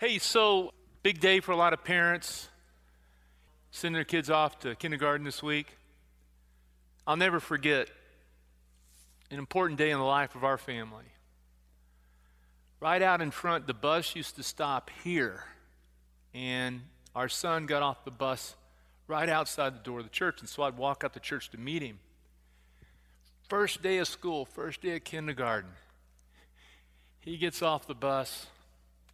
Hey, 0.00 0.18
so 0.20 0.72
big 1.02 1.18
day 1.18 1.40
for 1.40 1.50
a 1.50 1.56
lot 1.56 1.72
of 1.72 1.82
parents 1.82 2.46
sending 3.72 3.94
their 3.94 4.04
kids 4.04 4.30
off 4.30 4.56
to 4.60 4.76
kindergarten 4.76 5.24
this 5.24 5.42
week. 5.42 5.76
I'll 7.04 7.16
never 7.16 7.40
forget 7.40 7.88
an 9.32 9.40
important 9.40 9.76
day 9.76 9.90
in 9.90 9.98
the 9.98 10.04
life 10.04 10.36
of 10.36 10.44
our 10.44 10.56
family. 10.56 11.06
Right 12.78 13.02
out 13.02 13.20
in 13.20 13.32
front, 13.32 13.66
the 13.66 13.74
bus 13.74 14.14
used 14.14 14.36
to 14.36 14.44
stop 14.44 14.88
here, 15.02 15.46
and 16.32 16.82
our 17.16 17.28
son 17.28 17.66
got 17.66 17.82
off 17.82 18.04
the 18.04 18.12
bus 18.12 18.54
right 19.08 19.28
outside 19.28 19.74
the 19.74 19.82
door 19.82 19.98
of 19.98 20.04
the 20.04 20.10
church, 20.10 20.38
and 20.38 20.48
so 20.48 20.62
I'd 20.62 20.76
walk 20.76 21.02
out 21.02 21.12
the 21.12 21.18
church 21.18 21.50
to 21.50 21.58
meet 21.58 21.82
him. 21.82 21.98
First 23.48 23.82
day 23.82 23.98
of 23.98 24.06
school, 24.06 24.44
first 24.44 24.80
day 24.80 24.94
of 24.94 25.02
kindergarten. 25.02 25.72
He 27.18 27.36
gets 27.36 27.62
off 27.62 27.88
the 27.88 27.96
bus. 27.96 28.46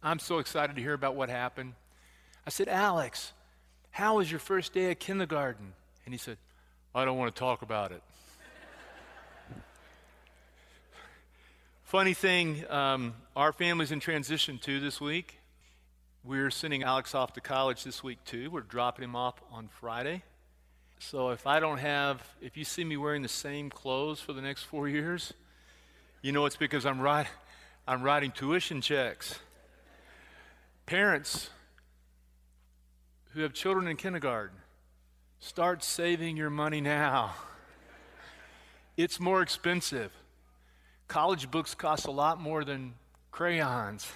I'm 0.05 0.19
so 0.19 0.37
excited 0.37 0.75
to 0.75 0.81
hear 0.83 0.93
about 0.93 1.15
what 1.15 1.29
happened. 1.29 1.73
I 2.45 2.51
said, 2.51 2.67
Alex, 2.67 3.33
how 3.89 4.17
was 4.17 4.29
your 4.29 4.39
first 4.39 4.71
day 4.71 4.91
of 4.91 4.99
kindergarten? 4.99 5.73
And 6.05 6.13
he 6.13 6.19
said, 6.19 6.37
I 6.93 7.05
don't 7.05 7.17
want 7.17 7.33
to 7.33 7.39
talk 7.39 7.63
about 7.63 7.91
it. 7.91 8.03
Funny 11.85 12.13
thing, 12.13 12.69
um, 12.69 13.15
our 13.35 13.51
family's 13.51 13.91
in 13.91 13.99
transition 13.99 14.59
too 14.59 14.79
this 14.79 15.01
week. 15.01 15.39
We're 16.23 16.51
sending 16.51 16.83
Alex 16.83 17.15
off 17.15 17.33
to 17.33 17.41
college 17.41 17.83
this 17.83 18.03
week 18.03 18.23
too. 18.25 18.51
We're 18.51 18.61
dropping 18.61 19.05
him 19.05 19.15
off 19.15 19.41
on 19.51 19.69
Friday. 19.69 20.21
So 20.99 21.31
if 21.31 21.47
I 21.47 21.59
don't 21.59 21.79
have, 21.79 22.21
if 22.41 22.57
you 22.57 22.63
see 22.63 22.83
me 22.83 22.95
wearing 22.95 23.23
the 23.23 23.27
same 23.27 23.71
clothes 23.71 24.21
for 24.21 24.33
the 24.33 24.41
next 24.43 24.65
four 24.65 24.87
years, 24.87 25.33
you 26.21 26.31
know 26.31 26.45
it's 26.45 26.57
because 26.57 26.85
I'm 26.85 26.99
right. 27.01 27.25
I'm 27.87 28.03
writing 28.03 28.29
tuition 28.29 28.81
checks. 28.81 29.39
Parents 30.85 31.49
who 33.31 33.41
have 33.41 33.53
children 33.53 33.87
in 33.87 33.97
kindergarten, 33.97 34.57
start 35.39 35.83
saving 35.83 36.37
your 36.37 36.49
money 36.49 36.81
now. 36.81 37.33
It's 38.97 39.19
more 39.19 39.41
expensive. 39.41 40.13
College 41.09 41.51
books 41.51 41.75
cost 41.75 42.07
a 42.07 42.11
lot 42.11 42.39
more 42.39 42.63
than 42.63 42.93
crayons. 43.29 44.07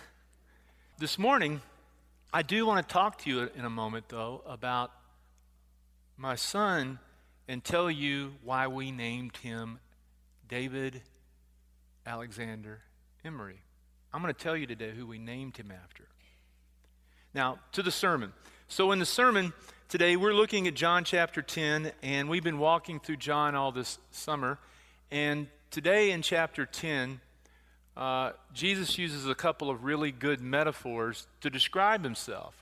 This 0.97 1.19
morning, 1.19 1.59
I 2.31 2.43
do 2.43 2.65
want 2.65 2.87
to 2.87 2.93
talk 2.93 3.17
to 3.23 3.29
you 3.29 3.49
in 3.57 3.65
a 3.65 3.69
moment, 3.69 4.07
though, 4.07 4.41
about 4.45 4.91
my 6.15 6.35
son 6.35 6.99
and 7.49 7.61
tell 7.61 7.91
you 7.91 8.35
why 8.41 8.67
we 8.67 8.91
named 8.91 9.35
him 9.35 9.79
David 10.47 11.01
Alexander 12.05 12.79
Emery. 13.25 13.59
I'm 14.13 14.21
going 14.21 14.33
to 14.33 14.39
tell 14.39 14.55
you 14.55 14.65
today 14.65 14.91
who 14.95 15.05
we 15.05 15.19
named 15.19 15.57
him 15.57 15.71
after. 15.71 16.05
Now, 17.33 17.59
to 17.73 17.83
the 17.83 17.91
sermon. 17.91 18.33
So, 18.67 18.91
in 18.91 18.97
the 18.97 19.05
sermon 19.05 19.53
today, 19.87 20.15
we're 20.15 20.33
looking 20.33 20.67
at 20.67 20.73
John 20.73 21.03
chapter 21.03 21.43
10, 21.43 21.91
and 22.01 22.27
we've 22.27 22.43
been 22.43 22.57
walking 22.57 22.99
through 22.99 23.17
John 23.17 23.53
all 23.53 23.71
this 23.71 23.99
summer. 24.09 24.57
And 25.11 25.47
today 25.69 26.09
in 26.09 26.23
chapter 26.23 26.65
10, 26.65 27.19
uh, 27.95 28.31
Jesus 28.51 28.97
uses 28.97 29.27
a 29.27 29.35
couple 29.35 29.69
of 29.69 29.83
really 29.83 30.11
good 30.11 30.41
metaphors 30.41 31.27
to 31.41 31.51
describe 31.51 32.03
himself. 32.03 32.55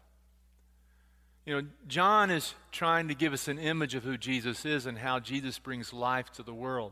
You 1.46 1.62
know, 1.62 1.68
John 1.88 2.30
is 2.30 2.54
trying 2.74 3.08
to 3.08 3.16
give 3.16 3.32
us 3.32 3.48
an 3.48 3.60
image 3.60 3.96
of 3.96 4.04
who 4.04 4.18
Jesus 4.18 4.66
is 4.66 4.86
and 4.86 4.98
how 4.98 5.20
Jesus 5.20 5.60
brings 5.60 5.94
life 5.94 6.30
to 6.34 6.44
the 6.44 6.54
world. 6.54 6.92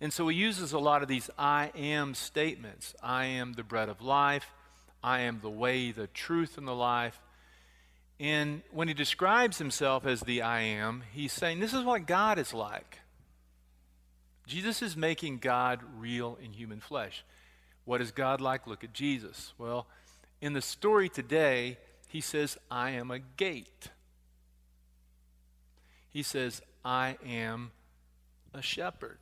And 0.00 0.12
so 0.12 0.26
he 0.26 0.36
uses 0.36 0.72
a 0.72 0.80
lot 0.80 1.02
of 1.02 1.08
these 1.08 1.30
I 1.38 1.70
am 1.76 2.14
statements 2.14 2.92
I 3.00 3.26
am 3.26 3.52
the 3.52 3.62
bread 3.62 3.88
of 3.88 4.02
life, 4.02 4.52
I 5.04 5.20
am 5.20 5.40
the 5.42 5.50
way, 5.50 5.90
the 5.92 6.06
truth, 6.06 6.56
and 6.56 6.66
the 6.66 6.74
life. 6.74 7.20
And 8.18 8.62
when 8.72 8.88
he 8.88 8.94
describes 8.94 9.58
himself 9.58 10.06
as 10.06 10.22
the 10.22 10.40
I 10.40 10.62
am, 10.62 11.02
he's 11.12 11.32
saying 11.32 11.60
this 11.60 11.74
is 11.74 11.84
what 11.84 12.06
God 12.06 12.38
is 12.38 12.54
like. 12.54 13.00
Jesus 14.46 14.80
is 14.80 14.96
making 14.96 15.38
God 15.38 15.80
real 15.98 16.38
in 16.42 16.54
human 16.54 16.80
flesh. 16.80 17.22
What 17.84 18.00
is 18.00 18.12
God 18.12 18.40
like? 18.40 18.66
Look 18.66 18.82
at 18.82 18.94
Jesus. 18.94 19.52
Well, 19.58 19.86
in 20.40 20.54
the 20.54 20.62
story 20.62 21.10
today, 21.10 21.76
he 22.08 22.22
says, 22.22 22.56
I 22.70 22.90
am 22.92 23.10
a 23.10 23.18
gate. 23.18 23.90
He 26.08 26.22
says, 26.22 26.62
I 26.82 27.18
am 27.26 27.72
a 28.54 28.62
shepherd. 28.62 29.18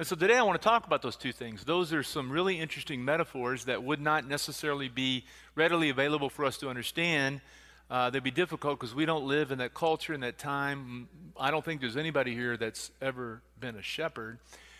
And 0.00 0.06
so 0.06 0.16
today 0.16 0.38
I 0.38 0.42
want 0.44 0.58
to 0.58 0.66
talk 0.66 0.86
about 0.86 1.02
those 1.02 1.14
two 1.14 1.30
things. 1.30 1.62
Those 1.64 1.92
are 1.92 2.02
some 2.02 2.32
really 2.32 2.58
interesting 2.58 3.04
metaphors 3.04 3.66
that 3.66 3.82
would 3.82 4.00
not 4.00 4.26
necessarily 4.26 4.88
be 4.88 5.26
readily 5.54 5.90
available 5.90 6.30
for 6.30 6.46
us 6.46 6.56
to 6.56 6.70
understand. 6.70 7.42
Uh, 7.90 8.08
they'd 8.08 8.22
be 8.22 8.30
difficult 8.30 8.80
because 8.80 8.94
we 8.94 9.04
don't 9.04 9.26
live 9.26 9.52
in 9.52 9.58
that 9.58 9.74
culture 9.74 10.14
in 10.14 10.20
that 10.20 10.38
time. 10.38 11.06
I 11.38 11.50
don't 11.50 11.62
think 11.62 11.82
there's 11.82 11.98
anybody 11.98 12.34
here 12.34 12.56
that's 12.56 12.90
ever 13.02 13.42
been 13.60 13.76
a 13.76 13.82
shepherd. 13.82 14.38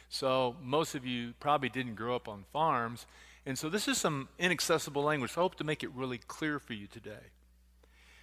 So 0.09 0.57
most 0.63 0.95
of 0.95 1.05
you 1.05 1.35
probably 1.39 1.69
didn't 1.69 1.97
grow 1.97 2.17
up 2.17 2.27
on 2.27 2.47
farms. 2.51 3.05
And 3.45 3.59
so 3.59 3.69
this 3.69 3.89
is 3.89 3.99
some 3.99 4.27
inaccessible 4.39 5.03
language. 5.03 5.33
So 5.33 5.43
I 5.43 5.45
hope 5.45 5.57
to 5.57 5.65
make 5.65 5.85
it 5.85 5.91
really 5.95 6.17
clear 6.17 6.59
for 6.59 6.73
you 6.73 6.87
today. 6.87 7.29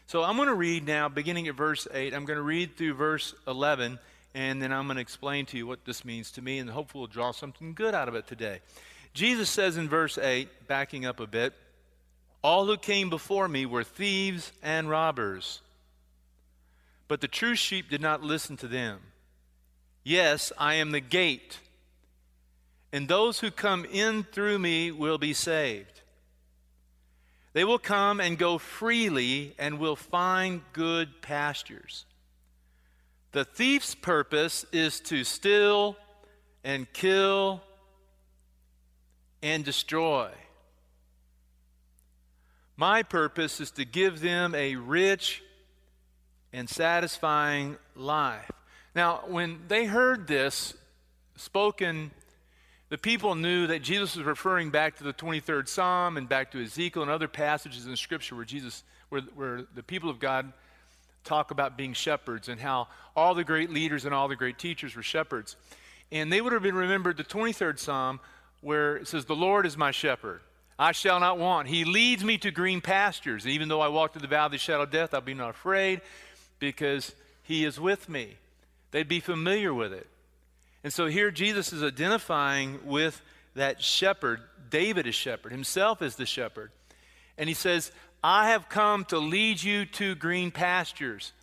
So 0.07 0.23
I'm 0.23 0.35
going 0.35 0.47
to 0.47 0.55
read 0.55 0.87
now, 0.87 1.09
beginning 1.09 1.47
at 1.47 1.53
verse 1.53 1.87
8. 1.93 2.15
I'm 2.15 2.25
going 2.25 2.37
to 2.37 2.41
read 2.41 2.75
through 2.75 2.95
verse 2.95 3.35
11 3.47 3.99
and 4.33 4.61
then 4.61 4.71
I'm 4.71 4.85
going 4.85 4.95
to 4.95 5.01
explain 5.01 5.45
to 5.47 5.57
you 5.57 5.67
what 5.67 5.85
this 5.85 6.05
means 6.05 6.31
to 6.31 6.41
me, 6.41 6.59
and 6.59 6.69
hopefully 6.69 7.01
we'll 7.01 7.07
draw 7.07 7.31
something 7.31 7.73
good 7.73 7.93
out 7.93 8.07
of 8.07 8.15
it 8.15 8.27
today. 8.27 8.59
Jesus 9.13 9.49
says 9.49 9.77
in 9.77 9.89
verse 9.89 10.17
8, 10.17 10.67
backing 10.67 11.05
up 11.05 11.19
a 11.19 11.27
bit, 11.27 11.53
All 12.43 12.65
who 12.65 12.77
came 12.77 13.09
before 13.09 13.47
me 13.47 13.65
were 13.65 13.83
thieves 13.83 14.51
and 14.61 14.89
robbers, 14.89 15.61
but 17.07 17.21
the 17.21 17.27
true 17.27 17.55
sheep 17.55 17.89
did 17.89 18.01
not 18.01 18.21
listen 18.21 18.57
to 18.57 18.67
them. 18.67 18.99
Yes, 20.03 20.51
I 20.57 20.75
am 20.75 20.91
the 20.91 20.99
gate, 20.99 21.59
and 22.91 23.07
those 23.07 23.39
who 23.39 23.51
come 23.51 23.85
in 23.85 24.23
through 24.23 24.59
me 24.59 24.91
will 24.91 25.17
be 25.17 25.33
saved. 25.33 26.01
They 27.53 27.63
will 27.63 27.79
come 27.79 28.19
and 28.19 28.37
go 28.37 28.59
freely 28.59 29.55
and 29.57 29.79
will 29.79 29.95
find 29.95 30.61
good 30.73 31.21
pastures. 31.23 32.05
The 33.37 33.45
thief's 33.45 33.93
purpose 33.93 34.65
is 34.71 34.99
to 35.01 35.23
steal 35.23 35.95
and 36.63 36.91
kill 36.91 37.61
and 39.43 39.63
destroy. 39.63 40.31
My 42.77 43.03
purpose 43.03 43.61
is 43.61 43.69
to 43.73 43.85
give 43.85 44.21
them 44.21 44.55
a 44.55 44.75
rich 44.75 45.43
and 46.51 46.67
satisfying 46.67 47.77
life. 47.95 48.49
Now, 48.95 49.21
when 49.27 49.59
they 49.67 49.85
heard 49.85 50.25
this 50.25 50.73
spoken, 51.35 52.09
the 52.89 52.97
people 52.97 53.35
knew 53.35 53.67
that 53.67 53.83
Jesus 53.83 54.15
was 54.15 54.25
referring 54.25 54.71
back 54.71 54.97
to 54.97 55.03
the 55.03 55.13
23rd 55.13 55.67
Psalm 55.67 56.17
and 56.17 56.27
back 56.27 56.49
to 56.53 56.63
Ezekiel 56.63 57.03
and 57.03 57.11
other 57.11 57.27
passages 57.27 57.85
in 57.85 57.95
Scripture 57.97 58.35
where 58.35 58.45
Jesus, 58.45 58.83
where, 59.09 59.21
where 59.35 59.61
the 59.75 59.83
people 59.83 60.09
of 60.09 60.17
God 60.17 60.53
talk 61.27 61.51
about 61.51 61.77
being 61.77 61.93
shepherds 61.93 62.47
and 62.47 62.59
how 62.59 62.87
all 63.15 63.35
the 63.35 63.43
great 63.43 63.69
leaders 63.69 64.05
and 64.05 64.13
all 64.13 64.27
the 64.27 64.35
great 64.35 64.57
teachers 64.57 64.95
were 64.95 65.03
shepherds. 65.03 65.55
And 66.11 66.31
they 66.31 66.41
would 66.41 66.53
have 66.53 66.63
been 66.63 66.75
remembered 66.75 67.17
the 67.17 67.23
23rd 67.23 67.79
Psalm 67.79 68.19
where 68.61 68.97
it 68.97 69.07
says, 69.07 69.25
The 69.25 69.35
Lord 69.35 69.65
is 69.65 69.77
my 69.77 69.91
shepherd. 69.91 70.41
I 70.79 70.91
shall 70.91 71.19
not 71.19 71.37
want. 71.39 71.67
He 71.67 71.85
leads 71.85 72.23
me 72.23 72.37
to 72.39 72.51
green 72.51 72.81
pastures. 72.81 73.47
Even 73.47 73.67
though 73.67 73.81
I 73.81 73.87
walk 73.87 74.13
through 74.13 74.21
the 74.21 74.27
valley 74.27 74.45
of 74.47 74.51
the 74.53 74.57
shadow 74.59 74.83
of 74.83 74.91
death, 74.91 75.13
I'll 75.13 75.21
be 75.21 75.33
not 75.33 75.49
afraid 75.49 76.01
because 76.59 77.13
he 77.43 77.65
is 77.65 77.79
with 77.79 78.07
me. 78.07 78.35
They'd 78.91 79.07
be 79.07 79.19
familiar 79.19 79.73
with 79.73 79.91
it. 79.91 80.07
And 80.83 80.93
so 80.93 81.07
here 81.07 81.31
Jesus 81.31 81.73
is 81.73 81.83
identifying 81.83 82.79
with 82.85 83.21
that 83.55 83.81
shepherd. 83.81 84.41
David 84.69 85.07
is 85.07 85.15
shepherd, 85.15 85.51
himself 85.51 86.01
is 86.01 86.15
the 86.15 86.25
shepherd. 86.25 86.71
And 87.37 87.47
he 87.47 87.55
says, 87.55 87.91
I 88.23 88.49
have 88.49 88.69
come 88.69 89.05
to 89.05 89.19
lead 89.19 89.61
you 89.61 89.85
to 89.85 90.15
green 90.15 90.51
pastures. 90.51 91.33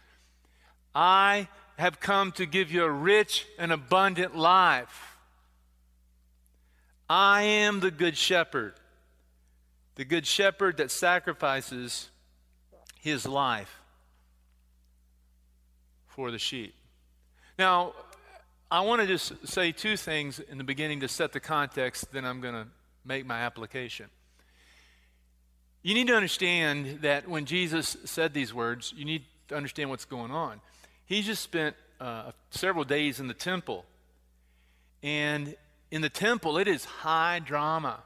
I 0.94 1.48
have 1.76 2.00
come 2.00 2.32
to 2.32 2.46
give 2.46 2.70
you 2.70 2.84
a 2.84 2.90
rich 2.90 3.46
and 3.58 3.72
abundant 3.72 4.36
life. 4.36 5.16
I 7.08 7.42
am 7.42 7.80
the 7.80 7.90
good 7.90 8.16
shepherd, 8.16 8.74
the 9.96 10.04
good 10.04 10.26
shepherd 10.26 10.78
that 10.78 10.90
sacrifices 10.90 12.08
his 13.00 13.26
life 13.26 13.80
for 16.08 16.30
the 16.30 16.38
sheep. 16.38 16.74
Now, 17.58 17.92
I 18.70 18.80
want 18.80 19.02
to 19.02 19.06
just 19.06 19.46
say 19.46 19.72
two 19.72 19.96
things 19.96 20.40
in 20.40 20.58
the 20.58 20.64
beginning 20.64 21.00
to 21.00 21.08
set 21.08 21.32
the 21.32 21.40
context, 21.40 22.10
then 22.12 22.24
I'm 22.24 22.40
going 22.40 22.54
to 22.54 22.66
make 23.04 23.26
my 23.26 23.40
application. 23.40 24.06
You 25.84 25.92
need 25.92 26.06
to 26.06 26.16
understand 26.16 27.00
that 27.02 27.28
when 27.28 27.44
Jesus 27.44 27.98
said 28.06 28.32
these 28.32 28.54
words, 28.54 28.94
you 28.96 29.04
need 29.04 29.22
to 29.48 29.54
understand 29.54 29.90
what's 29.90 30.06
going 30.06 30.30
on. 30.30 30.62
He 31.04 31.20
just 31.20 31.42
spent 31.42 31.76
uh, 32.00 32.32
several 32.48 32.84
days 32.84 33.20
in 33.20 33.28
the 33.28 33.34
temple. 33.34 33.84
And 35.02 35.54
in 35.90 36.00
the 36.00 36.08
temple, 36.08 36.56
it 36.56 36.68
is 36.68 36.86
high 36.86 37.38
drama. 37.38 38.02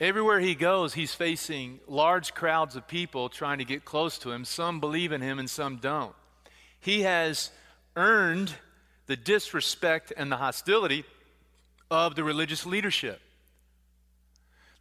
Everywhere 0.00 0.40
he 0.40 0.54
goes, 0.54 0.94
he's 0.94 1.12
facing 1.12 1.80
large 1.86 2.32
crowds 2.32 2.76
of 2.76 2.88
people 2.88 3.28
trying 3.28 3.58
to 3.58 3.66
get 3.66 3.84
close 3.84 4.16
to 4.20 4.32
him. 4.32 4.46
Some 4.46 4.80
believe 4.80 5.12
in 5.12 5.20
him 5.20 5.38
and 5.38 5.50
some 5.50 5.76
don't. 5.76 6.14
He 6.80 7.02
has 7.02 7.50
earned 7.94 8.54
the 9.06 9.16
disrespect 9.16 10.14
and 10.16 10.32
the 10.32 10.38
hostility 10.38 11.04
of 11.90 12.14
the 12.14 12.24
religious 12.24 12.64
leadership. 12.64 13.20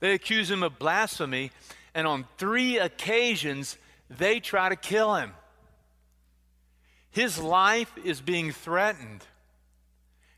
They 0.03 0.11
accuse 0.11 0.51
him 0.51 0.63
of 0.63 0.79
blasphemy, 0.79 1.51
and 1.95 2.05
on 2.05 2.25
three 2.38 2.77
occasions, 2.77 3.77
they 4.09 4.41
try 4.41 4.67
to 4.67 4.75
kill 4.75 5.15
him. 5.15 5.31
His 7.11 7.39
life 7.39 7.89
is 8.03 8.19
being 8.19 8.51
threatened. 8.51 9.23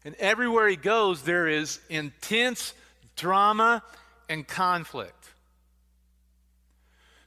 And 0.03 0.13
everywhere 0.19 0.67
he 0.67 0.75
goes, 0.75 1.23
there 1.23 1.47
is 1.47 1.79
intense 1.89 2.75
drama 3.15 3.81
and 4.29 4.47
conflict. 4.47 5.31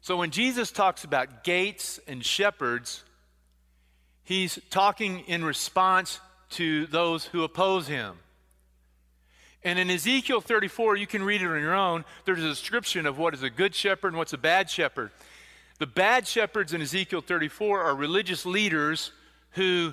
So 0.00 0.16
when 0.16 0.30
Jesus 0.30 0.70
talks 0.70 1.02
about 1.02 1.42
gates 1.42 1.98
and 2.06 2.24
shepherds, 2.24 3.02
he's 4.22 4.60
talking 4.70 5.24
in 5.26 5.44
response 5.44 6.20
to 6.50 6.86
those 6.86 7.24
who 7.24 7.42
oppose 7.42 7.88
him. 7.88 8.14
And 9.68 9.78
in 9.78 9.90
Ezekiel 9.90 10.40
34, 10.40 10.96
you 10.96 11.06
can 11.06 11.22
read 11.22 11.42
it 11.42 11.46
on 11.46 11.60
your 11.60 11.74
own, 11.74 12.06
there's 12.24 12.42
a 12.42 12.48
description 12.48 13.04
of 13.04 13.18
what 13.18 13.34
is 13.34 13.42
a 13.42 13.50
good 13.50 13.74
shepherd 13.74 14.08
and 14.08 14.16
what's 14.16 14.32
a 14.32 14.38
bad 14.38 14.70
shepherd. 14.70 15.10
The 15.78 15.86
bad 15.86 16.26
shepherds 16.26 16.72
in 16.72 16.80
Ezekiel 16.80 17.20
34 17.20 17.82
are 17.82 17.94
religious 17.94 18.46
leaders 18.46 19.12
who 19.50 19.92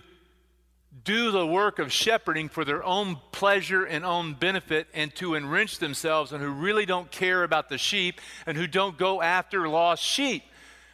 do 1.04 1.30
the 1.30 1.46
work 1.46 1.80
of 1.80 1.92
shepherding 1.92 2.48
for 2.48 2.64
their 2.64 2.86
own 2.86 3.18
pleasure 3.34 3.84
and 3.84 4.06
own 4.06 4.36
benefit 4.36 4.88
and 4.94 5.14
to 5.16 5.36
enrich 5.36 5.80
themselves 5.80 6.32
and 6.32 6.42
who 6.42 6.52
really 6.52 6.86
don't 6.86 7.12
care 7.12 7.44
about 7.44 7.68
the 7.68 7.78
sheep 7.78 8.22
and 8.46 8.58
who 8.58 8.68
don't 8.68 8.98
go 8.98 9.22
after 9.22 9.68
lost 9.68 10.02
sheep. 10.02 10.44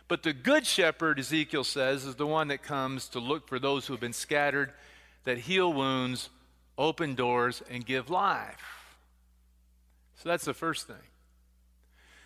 But 0.08 0.24
the 0.24 0.34
good 0.34 0.66
shepherd, 0.66 1.20
Ezekiel 1.20 1.66
says, 1.66 2.04
is 2.04 2.16
the 2.16 2.26
one 2.26 2.48
that 2.48 2.64
comes 2.64 3.10
to 3.10 3.20
look 3.20 3.48
for 3.48 3.60
those 3.60 3.86
who 3.86 3.94
have 3.94 4.02
been 4.02 4.12
scattered, 4.12 4.74
that 5.26 5.38
heal 5.38 5.72
wounds, 5.72 6.30
open 6.82 7.16
doors, 7.16 7.62
and 7.70 7.86
give 7.86 8.10
life. 8.10 8.58
So 10.18 10.30
that's 10.30 10.46
the 10.46 10.54
first 10.54 10.88
thing. 10.88 10.96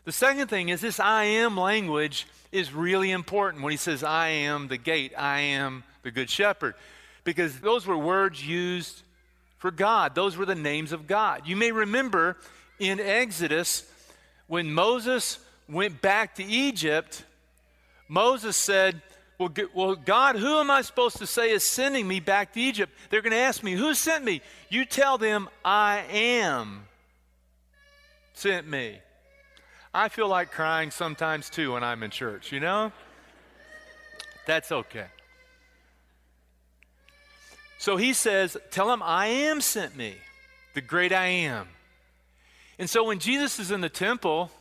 The 0.05 0.11
second 0.11 0.47
thing 0.47 0.69
is 0.69 0.81
this 0.81 0.99
I 0.99 1.23
am 1.23 1.57
language 1.57 2.27
is 2.51 2.73
really 2.73 3.11
important 3.11 3.63
when 3.63 3.71
he 3.71 3.77
says, 3.77 4.03
I 4.03 4.29
am 4.29 4.67
the 4.67 4.77
gate, 4.77 5.13
I 5.17 5.39
am 5.39 5.83
the 6.03 6.11
good 6.11 6.29
shepherd 6.29 6.75
because 7.23 7.59
those 7.59 7.85
were 7.85 7.97
words 7.97 8.45
used 8.45 9.01
for 9.57 9.71
God. 9.71 10.15
Those 10.15 10.37
were 10.37 10.45
the 10.45 10.55
names 10.55 10.91
of 10.91 11.07
God. 11.07 11.47
You 11.47 11.55
may 11.55 11.71
remember 11.71 12.37
in 12.79 12.99
Exodus 12.99 13.89
when 14.47 14.71
Moses 14.71 15.39
went 15.67 16.01
back 16.01 16.35
to 16.35 16.43
Egypt, 16.43 17.23
Moses 18.07 18.55
said, 18.55 19.01
well, 19.37 19.51
well, 19.73 19.95
God, 19.95 20.37
who 20.37 20.59
am 20.59 20.71
I 20.71 20.81
supposed 20.81 21.17
to 21.17 21.27
say 21.27 21.51
is 21.51 21.63
sending 21.63 22.07
me 22.07 22.19
back 22.19 22.53
to 22.53 22.59
Egypt? 22.61 22.93
They're 23.09 23.21
going 23.21 23.31
to 23.31 23.37
ask 23.37 23.63
me, 23.63 23.73
Who 23.73 23.93
sent 23.93 24.23
me? 24.23 24.41
You 24.69 24.85
tell 24.85 25.17
them, 25.17 25.49
I 25.63 26.03
am 26.11 26.87
sent 28.33 28.67
me. 28.67 28.99
I 29.93 30.09
feel 30.09 30.27
like 30.27 30.51
crying 30.51 30.91
sometimes 30.91 31.49
too 31.49 31.73
when 31.73 31.83
I'm 31.83 32.03
in 32.03 32.11
church, 32.11 32.51
you 32.51 32.59
know? 32.59 32.91
That's 34.45 34.71
okay. 34.71 35.07
So 37.77 37.97
he 37.97 38.13
says, 38.13 38.57
Tell 38.71 38.91
him, 38.91 39.01
I 39.03 39.27
am 39.27 39.59
sent 39.61 39.97
me, 39.97 40.15
the 40.73 40.81
great 40.81 41.11
I 41.11 41.27
am. 41.27 41.67
And 42.79 42.89
so 42.89 43.05
when 43.05 43.19
Jesus 43.19 43.59
is 43.59 43.71
in 43.71 43.81
the 43.81 43.89
temple, 43.89 44.51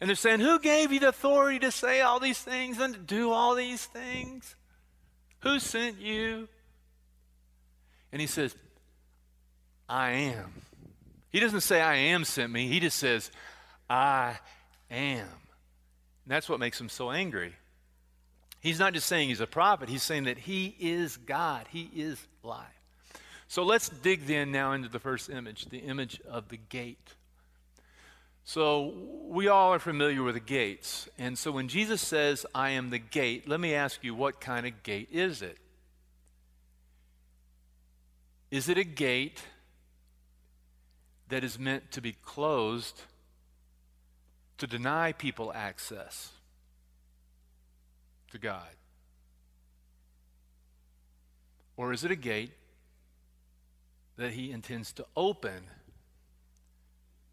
and 0.00 0.08
they're 0.08 0.16
saying, 0.16 0.40
Who 0.40 0.58
gave 0.58 0.92
you 0.92 1.00
the 1.00 1.08
authority 1.08 1.58
to 1.60 1.70
say 1.70 2.00
all 2.00 2.20
these 2.20 2.38
things 2.38 2.78
and 2.78 2.94
to 2.94 3.00
do 3.00 3.30
all 3.32 3.54
these 3.54 3.84
things? 3.84 4.54
Who 5.40 5.58
sent 5.58 6.00
you? 6.00 6.48
And 8.12 8.20
he 8.20 8.26
says, 8.26 8.56
I 9.88 10.10
am. 10.10 10.52
He 11.30 11.40
doesn't 11.40 11.60
say, 11.60 11.80
I 11.80 11.96
am 11.96 12.24
sent 12.24 12.52
me. 12.52 12.68
He 12.68 12.80
just 12.80 12.98
says, 12.98 13.30
I 13.88 14.38
am. 14.90 15.26
And 15.26 15.26
that's 16.26 16.48
what 16.48 16.60
makes 16.60 16.80
him 16.80 16.88
so 16.88 17.10
angry. 17.10 17.54
He's 18.60 18.78
not 18.78 18.92
just 18.92 19.06
saying 19.06 19.28
he's 19.28 19.40
a 19.40 19.46
prophet, 19.46 19.88
he's 19.88 20.02
saying 20.02 20.24
that 20.24 20.38
he 20.38 20.74
is 20.80 21.16
God, 21.16 21.66
he 21.70 21.90
is 21.94 22.20
life. 22.42 22.66
So 23.46 23.62
let's 23.62 23.88
dig 23.88 24.26
then 24.26 24.52
now 24.52 24.72
into 24.72 24.88
the 24.88 24.98
first 24.98 25.30
image, 25.30 25.66
the 25.66 25.78
image 25.78 26.20
of 26.28 26.48
the 26.48 26.56
gate. 26.56 27.14
So 28.48 28.94
we 29.26 29.48
all 29.48 29.74
are 29.74 29.78
familiar 29.78 30.22
with 30.22 30.32
the 30.32 30.40
gates. 30.40 31.06
And 31.18 31.36
so 31.36 31.52
when 31.52 31.68
Jesus 31.68 32.00
says, 32.00 32.46
I 32.54 32.70
am 32.70 32.88
the 32.88 32.98
gate, 32.98 33.46
let 33.46 33.60
me 33.60 33.74
ask 33.74 34.02
you, 34.02 34.14
what 34.14 34.40
kind 34.40 34.66
of 34.66 34.82
gate 34.82 35.10
is 35.12 35.42
it? 35.42 35.58
Is 38.50 38.70
it 38.70 38.78
a 38.78 38.84
gate 38.84 39.42
that 41.28 41.44
is 41.44 41.58
meant 41.58 41.90
to 41.90 42.00
be 42.00 42.12
closed 42.24 43.02
to 44.56 44.66
deny 44.66 45.12
people 45.12 45.52
access? 45.52 46.30
to 48.30 48.38
God? 48.38 48.68
Or 51.76 51.92
is 51.92 52.04
it 52.04 52.10
a 52.10 52.16
gate 52.16 52.52
that 54.16 54.32
he 54.32 54.50
intends 54.50 54.92
to 54.94 55.06
open 55.16 55.64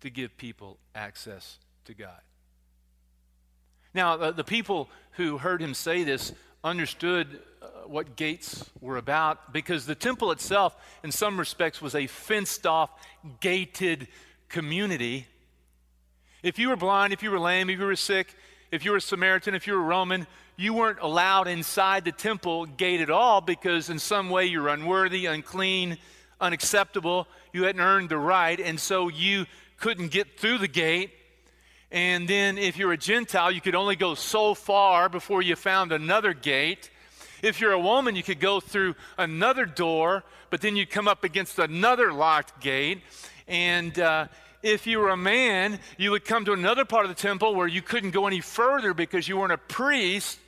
to 0.01 0.09
give 0.09 0.37
people 0.37 0.77
access 0.93 1.57
to 1.85 1.93
God? 1.93 2.19
Now, 3.93 4.17
the, 4.17 4.31
the 4.31 4.43
people 4.43 4.89
who 5.11 5.37
heard 5.37 5.61
him 5.61 5.73
say 5.73 6.03
this 6.03 6.33
understood 6.63 7.39
uh, 7.61 7.67
what 7.87 8.15
gates 8.15 8.65
were 8.81 8.97
about 8.97 9.53
because 9.53 9.85
the 9.85 9.95
temple 9.95 10.31
itself, 10.31 10.75
in 11.03 11.11
some 11.11 11.39
respects, 11.39 11.81
was 11.81 11.95
a 11.95 12.07
fenced 12.07 12.65
off, 12.65 12.89
gated 13.39 14.07
community. 14.49 15.27
If 16.43 16.59
you 16.59 16.69
were 16.69 16.75
blind, 16.75 17.13
if 17.13 17.23
you 17.23 17.31
were 17.31 17.39
lame, 17.39 17.69
if 17.69 17.79
you 17.79 17.85
were 17.85 17.95
sick, 17.95 18.35
if 18.71 18.83
you 18.83 18.91
were 18.91 18.97
a 18.97 19.01
Samaritan, 19.01 19.55
if 19.55 19.67
you 19.67 19.73
were 19.73 19.81
Roman, 19.81 20.27
you 20.57 20.73
weren't 20.73 20.99
allowed 20.99 21.47
inside 21.47 22.03
the 22.03 22.11
temple 22.11 22.65
gate 22.65 23.01
at 23.01 23.09
all 23.09 23.41
because 23.41 23.89
in 23.89 23.99
some 23.99 24.29
way 24.29 24.45
you're 24.45 24.67
unworthy, 24.67 25.25
unclean, 25.25 25.97
unacceptable. 26.41 27.27
You 27.53 27.63
hadn't 27.63 27.81
earned 27.81 28.09
the 28.09 28.17
right, 28.17 28.59
and 28.59 28.79
so 28.79 29.07
you 29.07 29.45
couldn't 29.77 30.11
get 30.11 30.39
through 30.39 30.59
the 30.59 30.67
gate. 30.67 31.11
And 31.91 32.27
then 32.27 32.57
if 32.57 32.77
you're 32.77 32.91
a 32.91 32.97
Gentile, 32.97 33.51
you 33.51 33.61
could 33.61 33.75
only 33.75 33.95
go 33.95 34.15
so 34.15 34.53
far 34.53 35.07
before 35.07 35.41
you 35.41 35.55
found 35.55 35.91
another 35.91 36.33
gate. 36.33 36.89
If 37.41 37.61
you're 37.61 37.73
a 37.73 37.79
woman, 37.79 38.15
you 38.15 38.23
could 38.23 38.39
go 38.39 38.59
through 38.59 38.95
another 39.17 39.65
door, 39.65 40.23
but 40.49 40.61
then 40.61 40.75
you'd 40.75 40.89
come 40.89 41.07
up 41.07 41.23
against 41.23 41.59
another 41.59 42.11
locked 42.11 42.59
gate. 42.59 43.01
And 43.47 43.97
uh, 43.99 44.27
if 44.63 44.87
you 44.87 44.99
were 44.99 45.09
a 45.09 45.17
man, 45.17 45.79
you 45.97 46.11
would 46.11 46.25
come 46.25 46.45
to 46.45 46.53
another 46.53 46.85
part 46.85 47.05
of 47.05 47.09
the 47.09 47.21
temple 47.21 47.53
where 47.53 47.67
you 47.67 47.81
couldn't 47.81 48.11
go 48.11 48.25
any 48.25 48.41
further 48.41 48.93
because 48.93 49.27
you 49.27 49.37
weren't 49.37 49.53
a 49.53 49.57
priest. 49.57 50.39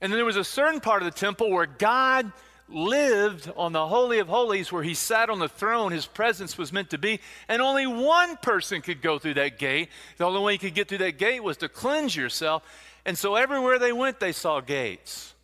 And 0.00 0.12
then 0.12 0.18
there 0.18 0.26
was 0.26 0.36
a 0.36 0.44
certain 0.44 0.80
part 0.80 1.02
of 1.02 1.06
the 1.06 1.18
temple 1.18 1.50
where 1.50 1.66
God 1.66 2.30
lived 2.72 3.50
on 3.56 3.72
the 3.72 3.86
Holy 3.86 4.18
of 4.18 4.28
Holies, 4.28 4.72
where 4.72 4.82
he 4.82 4.94
sat 4.94 5.30
on 5.30 5.38
the 5.38 5.48
throne. 5.48 5.92
His 5.92 6.06
presence 6.06 6.56
was 6.56 6.72
meant 6.72 6.90
to 6.90 6.98
be. 6.98 7.20
And 7.48 7.62
only 7.62 7.86
one 7.86 8.36
person 8.36 8.82
could 8.82 9.02
go 9.02 9.18
through 9.18 9.34
that 9.34 9.58
gate. 9.58 9.88
The 10.18 10.24
only 10.24 10.40
way 10.40 10.52
you 10.54 10.58
could 10.58 10.74
get 10.74 10.88
through 10.88 10.98
that 10.98 11.18
gate 11.18 11.42
was 11.42 11.58
to 11.58 11.68
cleanse 11.68 12.16
yourself. 12.16 12.62
And 13.04 13.16
so 13.18 13.34
everywhere 13.34 13.78
they 13.78 13.92
went, 13.92 14.20
they 14.20 14.32
saw 14.32 14.60
gates. 14.60 15.34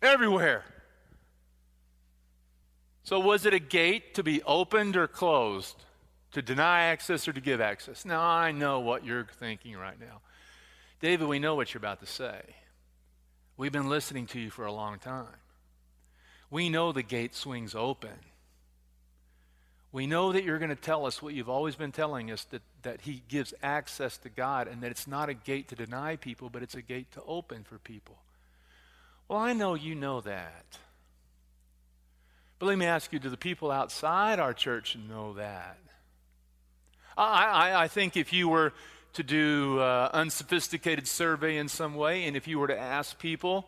Everywhere. 0.00 0.64
So 3.04 3.20
was 3.20 3.46
it 3.46 3.54
a 3.54 3.58
gate 3.58 4.14
to 4.14 4.22
be 4.22 4.42
opened 4.42 4.96
or 4.96 5.06
closed? 5.06 5.76
To 6.32 6.40
deny 6.40 6.84
access 6.84 7.28
or 7.28 7.34
to 7.34 7.40
give 7.40 7.60
access? 7.60 8.06
Now, 8.06 8.22
I 8.22 8.52
know 8.52 8.80
what 8.80 9.04
you're 9.04 9.28
thinking 9.38 9.76
right 9.76 10.00
now. 10.00 10.22
David, 11.00 11.28
we 11.28 11.38
know 11.38 11.54
what 11.54 11.74
you're 11.74 11.80
about 11.80 12.00
to 12.00 12.06
say. 12.06 12.40
We've 13.56 13.72
been 13.72 13.90
listening 13.90 14.26
to 14.28 14.40
you 14.40 14.48
for 14.48 14.64
a 14.64 14.72
long 14.72 14.98
time. 14.98 15.26
We 16.52 16.68
know 16.68 16.92
the 16.92 17.02
gate 17.02 17.34
swings 17.34 17.74
open. 17.74 18.10
We 19.90 20.06
know 20.06 20.32
that 20.32 20.44
you're 20.44 20.58
going 20.58 20.68
to 20.68 20.76
tell 20.76 21.06
us 21.06 21.22
what 21.22 21.32
you've 21.32 21.48
always 21.48 21.76
been 21.76 21.92
telling 21.92 22.30
us 22.30 22.44
that, 22.50 22.60
that 22.82 23.00
He 23.00 23.22
gives 23.26 23.54
access 23.62 24.18
to 24.18 24.28
God 24.28 24.68
and 24.68 24.82
that 24.82 24.90
it's 24.90 25.06
not 25.06 25.30
a 25.30 25.34
gate 25.34 25.68
to 25.68 25.74
deny 25.74 26.16
people, 26.16 26.50
but 26.50 26.62
it's 26.62 26.74
a 26.74 26.82
gate 26.82 27.10
to 27.12 27.22
open 27.26 27.64
for 27.64 27.78
people. 27.78 28.18
Well, 29.28 29.38
I 29.38 29.54
know 29.54 29.72
you 29.72 29.94
know 29.94 30.20
that. 30.20 30.76
But 32.58 32.66
let 32.66 32.76
me 32.76 32.84
ask 32.84 33.14
you 33.14 33.18
do 33.18 33.30
the 33.30 33.38
people 33.38 33.70
outside 33.70 34.38
our 34.38 34.52
church 34.52 34.94
know 35.08 35.32
that? 35.32 35.78
I, 37.16 37.44
I, 37.44 37.84
I 37.84 37.88
think 37.88 38.14
if 38.14 38.30
you 38.34 38.50
were 38.50 38.74
to 39.14 39.22
do 39.22 39.78
uh, 39.78 40.10
unsophisticated 40.12 41.08
survey 41.08 41.56
in 41.56 41.68
some 41.68 41.94
way, 41.94 42.24
and 42.24 42.36
if 42.36 42.46
you 42.46 42.58
were 42.58 42.68
to 42.68 42.78
ask 42.78 43.18
people 43.18 43.66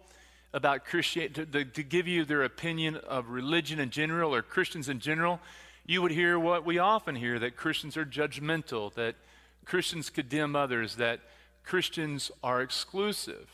about 0.55 0.85
Christianity, 0.85 1.45
to, 1.47 1.65
to, 1.65 1.83
give 1.83 2.07
you 2.07 2.25
their 2.25 2.45
opinion 2.45 2.97
of 2.97 3.29
religion 3.29 3.81
in 3.81 3.91
general 3.91 4.33
or 4.33 4.41
Christians 4.41 4.89
in 4.89 5.01
general, 5.01 5.41
you 5.85 6.01
would 6.01 6.13
hear 6.13 6.39
what 6.39 6.65
we 6.65 6.79
often 6.79 7.17
hear 7.17 7.41
that 7.41 7.57
Christians 7.57 7.97
are 7.97 8.07
judgmental, 8.07 8.95
that 8.95 9.17
Christians 9.65 10.11
condemn 10.11 10.55
others, 10.55 10.95
that 10.97 11.19
Christians 11.65 12.31
are 12.43 12.63
exclusive. 12.63 13.51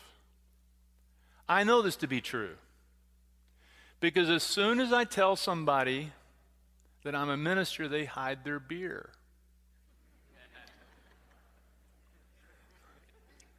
I 1.49 1.65
know 1.65 1.81
this 1.81 1.97
to 1.97 2.07
be 2.07 2.21
true. 2.21 2.57
Because 3.99 4.29
as 4.29 4.43
soon 4.43 4.79
as 4.79 4.93
I 4.93 5.05
tell 5.05 5.37
somebody 5.37 6.13
that 7.03 7.15
I'm 7.15 7.31
a 7.31 7.37
minister, 7.37 7.89
they 7.89 8.05
hide 8.05 8.45
their 8.45 8.61
beer. 8.61 9.09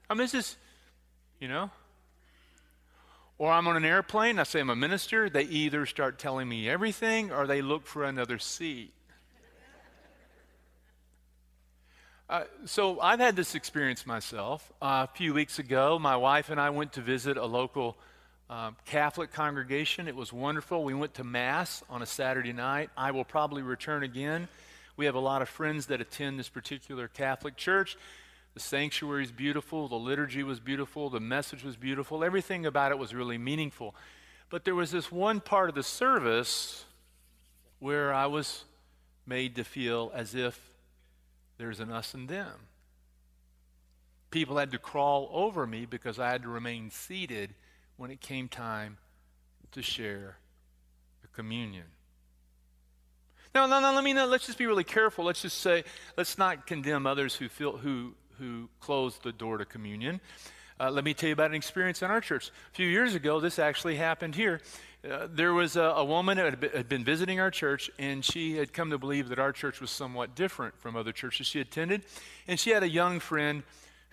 I 0.08 0.14
mean, 0.14 0.26
this 0.26 0.34
is, 0.36 0.58
you 1.40 1.48
know. 1.48 1.72
Or 3.42 3.52
I'm 3.52 3.68
on 3.68 3.76
an 3.76 3.86
airplane, 3.86 4.38
I 4.38 4.44
say 4.44 4.60
I'm 4.60 4.70
a 4.70 4.76
minister, 4.76 5.28
they 5.28 5.46
either 5.46 5.88
start 5.88 6.20
telling 6.20 6.48
me 6.48 6.70
everything 6.70 7.32
or 7.32 7.48
they 7.48 7.64
look 7.64 7.88
for 7.88 8.04
another 8.04 8.38
seat. 8.38 8.94
Uh, 12.30 12.44
so 12.66 13.00
I've 13.00 13.20
had 13.20 13.36
this 13.36 13.56
experience 13.56 14.06
myself. 14.06 14.72
Uh, 14.80 15.08
a 15.10 15.18
few 15.18 15.34
weeks 15.34 15.58
ago, 15.58 15.98
my 15.98 16.16
wife 16.18 16.52
and 16.52 16.62
I 16.62 16.70
went 16.70 16.94
to 16.94 17.02
visit 17.02 17.36
a 17.36 17.46
local 17.48 17.98
um, 18.48 18.76
Catholic 18.86 19.32
congregation. 19.32 20.08
It 20.08 20.16
was 20.16 20.32
wonderful. 20.32 20.84
We 20.84 20.94
went 20.94 21.16
to 21.16 21.24
Mass 21.24 21.82
on 21.90 22.04
a 22.04 22.06
Saturday 22.06 22.54
night. 22.54 22.92
I 22.96 23.10
will 23.10 23.26
probably 23.26 23.64
return 23.64 24.04
again. 24.04 24.50
We 24.98 25.06
have 25.06 25.16
a 25.16 25.20
lot 25.20 25.42
of 25.42 25.50
friends 25.50 25.88
that 25.88 26.00
attend 26.00 26.38
this 26.38 26.50
particular 26.50 27.08
Catholic 27.08 27.58
church. 27.58 27.98
The 28.53 28.60
sanctuary 28.60 29.24
is 29.24 29.31
beautiful, 29.31 29.88
the 29.88 29.96
liturgy 29.96 30.43
was 30.43 30.60
beautiful, 30.60 31.10
the 31.10 31.20
message 31.20 31.63
was 31.63 31.77
beautiful, 31.77 32.24
everything 32.24 32.65
about 32.65 32.91
it 32.91 32.98
was 32.98 33.13
really 33.13 33.38
meaningful. 33.38 33.96
But 34.50 34.65
there 34.65 34.75
was 34.75 34.91
this 34.91 35.12
one 35.12 35.39
part 35.39 35.70
of 35.70 35.75
the 35.75 35.84
service 35.84 36.84
where 37.79 38.13
I 38.13 38.25
was 38.25 38.65
made 39.25 39.55
to 39.55 39.63
feel 39.63 40.12
as 40.13 40.36
if 40.36 40.60
there's 41.58 41.79
an 41.79 41.91
us 41.91 42.13
and 42.13 42.27
them. 42.27 42.51
People 44.29 44.58
had 44.58 44.72
to 44.72 44.77
crawl 44.77 45.29
over 45.31 45.65
me 45.65 45.86
because 45.86 46.20
I 46.20 46.29
had 46.29 46.43
to 46.43 46.50
remain 46.50 46.89
seated 46.91 47.53
when 47.96 48.12
it 48.12 48.20
came 48.20 48.50
time 48.50 48.98
to 49.72 49.81
share 49.81 50.38
the 51.22 51.27
communion. 51.29 51.86
Now, 53.53 53.65
no, 53.65 53.79
no, 53.79 53.93
let 53.93 54.03
me 54.03 54.13
know. 54.13 54.25
Let's 54.25 54.46
just 54.46 54.58
be 54.58 54.65
really 54.65 54.84
careful. 54.84 55.25
Let's 55.25 55.41
just 55.41 55.58
say, 55.58 55.84
let's 56.17 56.38
not 56.38 56.65
condemn 56.65 57.05
others 57.05 57.36
who 57.36 57.50
feel 57.50 57.77
who 57.77 58.13
who 58.42 58.68
closed 58.80 59.22
the 59.22 59.32
door 59.32 59.60
to 59.60 59.66
communion. 59.66 60.20
Uh, 60.80 60.90
let 60.90 61.04
me 61.04 61.14
tell 61.14 61.28
you 61.28 61.34
about 61.34 61.52
an 61.52 61.56
experience 61.56 62.02
in 62.02 62.10
our 62.10 62.20
church. 62.20 62.50
A 62.72 62.76
few 62.76 62.88
years 62.88 63.14
ago, 63.14 63.40
this 63.40 63.60
actually 63.60 63.98
happened 63.98 64.34
here. 64.34 64.62
Uh, 65.08 65.28
there 65.32 65.54
was 65.54 65.76
a, 65.76 65.82
a 65.82 66.04
woman 66.04 66.38
that 66.38 66.74
had 66.74 66.90
been 66.90 67.04
visiting 67.04 67.40
our 67.40 67.52
church, 67.52 67.92
and 68.00 68.26
she 68.26 68.58
had 68.58 68.74
come 68.74 68.90
to 68.90 68.98
believe 68.98 69.30
that 69.30 69.38
our 69.38 69.52
church 69.52 69.80
was 69.80 69.92
somewhat 69.92 70.34
different 70.34 70.76
from 70.80 70.96
other 70.96 71.12
churches 71.12 71.46
she 71.46 71.60
attended. 71.60 72.02
And 72.48 72.60
she 72.60 72.72
had 72.72 72.82
a 72.82 72.90
young 72.90 73.20
friend 73.20 73.62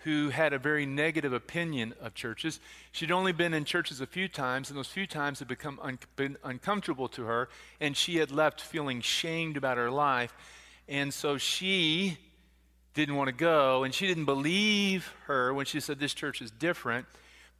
who 0.03 0.29
had 0.29 0.53
a 0.53 0.59
very 0.59 0.85
negative 0.85 1.33
opinion 1.33 1.95
of 1.99 2.13
churches. 2.13 2.59
She'd 2.91 3.11
only 3.11 3.31
been 3.31 3.55
in 3.55 3.65
churches 3.65 3.99
a 3.99 4.05
few 4.05 4.27
times, 4.27 4.69
and 4.69 4.77
those 4.77 4.89
few 4.89 5.07
times 5.07 5.39
had 5.39 5.47
become 5.47 5.79
un- 5.81 5.97
been 6.15 6.37
uncomfortable 6.43 7.07
to 7.09 7.23
her, 7.23 7.49
and 7.81 7.97
she 7.97 8.17
had 8.17 8.29
left 8.29 8.61
feeling 8.61 9.01
shamed 9.01 9.57
about 9.57 9.77
her 9.77 9.89
life. 9.89 10.35
And 10.87 11.11
so 11.11 11.39
she 11.39 12.19
didn't 12.93 13.15
want 13.15 13.27
to 13.27 13.33
go, 13.33 13.83
and 13.83 13.93
she 13.93 14.07
didn't 14.07 14.25
believe 14.25 15.13
her 15.27 15.53
when 15.53 15.65
she 15.65 15.79
said 15.79 15.99
this 15.99 16.13
church 16.13 16.41
is 16.41 16.51
different. 16.51 17.05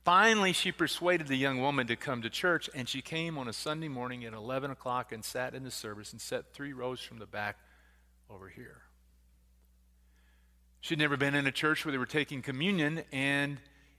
Finally, 0.04 0.54
she 0.54 0.72
persuaded 0.72 1.28
the 1.28 1.36
young 1.36 1.62
woman 1.62 1.88
to 1.88 1.96
come 1.96 2.22
to 2.22 2.30
church, 2.30 2.70
and 2.74 2.88
she 2.88 3.02
came 3.02 3.38
on 3.38 3.48
a 3.48 3.54
Sunday 3.54 3.88
morning 3.88 4.26
at 4.26 4.34
11 4.34 4.72
o'clock 4.72 5.12
and 5.12 5.24
sat 5.24 5.54
in 5.54 5.64
the 5.64 5.72
service 5.72 6.12
and 6.12 6.22
sat 6.22 6.54
three 6.54 6.74
rows 6.74 7.00
from 7.00 7.20
the 7.20 7.26
back 7.26 7.58
over 8.30 8.48
here. 8.48 8.82
She'd 10.82 11.00
never 11.00 11.18
been 11.18 11.36
in 11.36 11.46
a 11.46 11.52
church 11.52 11.86
where 11.86 11.92
they 11.92 11.98
were 11.98 12.06
taking 12.06 12.42
communion, 12.42 13.04
and 13.12 13.58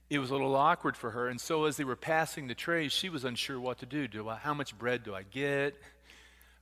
it 0.09 0.19
was 0.19 0.31
a 0.31 0.33
little 0.33 0.55
awkward 0.55 0.97
for 0.97 1.11
her. 1.11 1.27
And 1.27 1.39
so, 1.39 1.65
as 1.65 1.77
they 1.77 1.83
were 1.83 1.95
passing 1.95 2.47
the 2.47 2.55
trays, 2.55 2.91
she 2.91 3.07
was 3.07 3.23
unsure 3.23 3.59
what 3.59 3.77
to 3.79 3.85
do. 3.85 4.07
Do 4.07 4.27
I, 4.27 4.35
how 4.35 4.55
much 4.55 4.77
bread 4.77 5.03
do 5.03 5.13
I 5.13 5.21
get? 5.23 5.75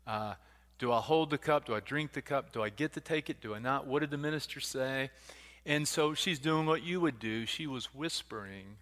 Uh, 0.06 0.34
do 0.80 0.94
I 0.94 1.02
hold 1.02 1.30
the 1.30 1.38
cup? 1.38 1.66
Do 1.66 1.76
I 1.76 1.82
drink 1.82 2.14
the 2.14 2.22
cup? 2.22 2.54
Do 2.54 2.64
I 2.64 2.70
get 2.70 2.94
to 2.94 3.02
take 3.02 3.30
it? 3.30 3.42
Do 3.42 3.54
I 3.54 3.60
not? 3.60 3.86
What 3.86 4.00
did 4.00 4.12
the 4.12 4.18
minister 4.18 4.62
say? 4.62 5.12
And 5.66 5.86
so 5.88 6.14
she's 6.14 6.40
doing 6.40 6.66
what 6.66 6.84
you 6.84 7.02
would 7.02 7.20
do. 7.20 7.46
She 7.46 7.68
was 7.68 7.94
whispering 7.94 8.78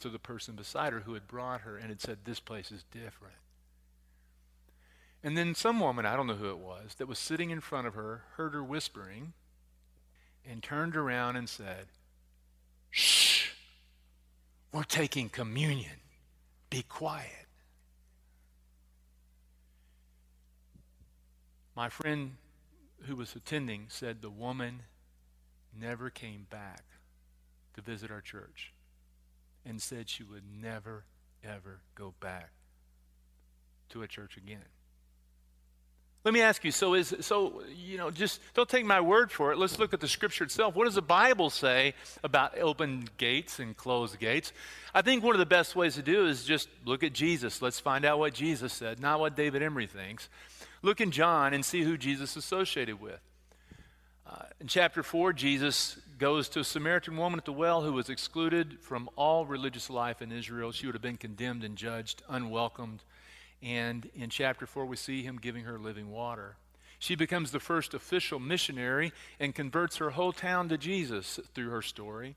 to 0.00 0.10
the 0.10 0.18
person 0.18 0.54
beside 0.54 0.92
her 0.92 1.00
who 1.00 1.14
had 1.14 1.26
brought 1.26 1.62
her 1.62 1.78
and 1.78 1.88
had 1.88 2.02
said, 2.02 2.18
This 2.24 2.38
place 2.38 2.70
is 2.70 2.84
different. 2.92 3.34
And 5.24 5.36
then 5.36 5.54
some 5.54 5.80
woman, 5.80 6.04
I 6.04 6.14
don't 6.14 6.26
know 6.26 6.34
who 6.34 6.50
it 6.50 6.58
was, 6.58 6.94
that 6.98 7.08
was 7.08 7.18
sitting 7.18 7.50
in 7.50 7.60
front 7.60 7.86
of 7.86 7.94
her, 7.94 8.22
heard 8.36 8.52
her 8.52 8.62
whispering 8.62 9.32
and 10.48 10.62
turned 10.62 10.96
around 10.96 11.36
and 11.36 11.48
said, 11.48 11.86
Shh, 12.90 13.48
we're 14.70 14.84
taking 14.84 15.30
communion. 15.30 16.00
Be 16.68 16.82
quiet. 16.82 17.45
My 21.76 21.90
friend 21.90 22.32
who 23.02 23.16
was 23.16 23.36
attending 23.36 23.86
said 23.88 24.22
the 24.22 24.30
woman 24.30 24.82
never 25.78 26.08
came 26.08 26.46
back 26.48 26.82
to 27.74 27.82
visit 27.82 28.10
our 28.10 28.22
church 28.22 28.72
and 29.66 29.80
said 29.80 30.08
she 30.08 30.22
would 30.22 30.44
never, 30.60 31.04
ever 31.44 31.80
go 31.94 32.14
back 32.18 32.50
to 33.90 34.02
a 34.02 34.08
church 34.08 34.38
again. 34.38 34.64
Let 36.24 36.34
me 36.34 36.40
ask 36.40 36.64
you, 36.64 36.72
so 36.72 36.94
is 36.94 37.14
so 37.20 37.62
you 37.72 37.98
know, 37.98 38.10
just 38.10 38.40
don't 38.54 38.68
take 38.68 38.84
my 38.84 39.00
word 39.00 39.30
for 39.30 39.52
it. 39.52 39.58
Let's 39.58 39.78
look 39.78 39.94
at 39.94 40.00
the 40.00 40.08
scripture 40.08 40.42
itself. 40.42 40.74
What 40.74 40.86
does 40.86 40.96
the 40.96 41.02
Bible 41.02 41.50
say 41.50 41.94
about 42.24 42.58
open 42.58 43.08
gates 43.16 43.60
and 43.60 43.76
closed 43.76 44.18
gates? 44.18 44.52
I 44.92 45.02
think 45.02 45.22
one 45.22 45.36
of 45.36 45.38
the 45.38 45.46
best 45.46 45.76
ways 45.76 45.94
to 45.94 46.02
do 46.02 46.26
is 46.26 46.42
just 46.44 46.68
look 46.84 47.04
at 47.04 47.12
Jesus. 47.12 47.62
Let's 47.62 47.78
find 47.78 48.04
out 48.04 48.18
what 48.18 48.34
Jesus 48.34 48.72
said, 48.72 48.98
not 48.98 49.20
what 49.20 49.36
David 49.36 49.62
Emery 49.62 49.86
thinks. 49.86 50.28
Look 50.86 51.00
in 51.00 51.10
John 51.10 51.52
and 51.52 51.64
see 51.64 51.82
who 51.82 51.98
Jesus 51.98 52.36
associated 52.36 53.00
with. 53.00 53.18
Uh, 54.24 54.44
in 54.60 54.68
chapter 54.68 55.02
4, 55.02 55.32
Jesus 55.32 55.98
goes 56.16 56.48
to 56.50 56.60
a 56.60 56.64
Samaritan 56.64 57.16
woman 57.16 57.40
at 57.40 57.44
the 57.44 57.52
well 57.52 57.82
who 57.82 57.92
was 57.92 58.08
excluded 58.08 58.78
from 58.82 59.10
all 59.16 59.44
religious 59.44 59.90
life 59.90 60.22
in 60.22 60.30
Israel. 60.30 60.70
She 60.70 60.86
would 60.86 60.94
have 60.94 61.02
been 61.02 61.16
condemned 61.16 61.64
and 61.64 61.74
judged, 61.74 62.22
unwelcomed 62.28 63.02
and 63.60 64.08
in 64.14 64.30
chapter 64.30 64.64
4, 64.64 64.86
we 64.86 64.94
see 64.94 65.24
him 65.24 65.40
giving 65.42 65.64
her 65.64 65.76
living 65.76 66.12
water. 66.12 66.54
She 67.00 67.16
becomes 67.16 67.50
the 67.50 67.58
first 67.58 67.92
official 67.92 68.38
missionary 68.38 69.12
and 69.40 69.56
converts 69.56 69.96
her 69.96 70.10
whole 70.10 70.32
town 70.32 70.68
to 70.68 70.78
Jesus 70.78 71.40
through 71.52 71.70
her 71.70 71.82
story. 71.82 72.36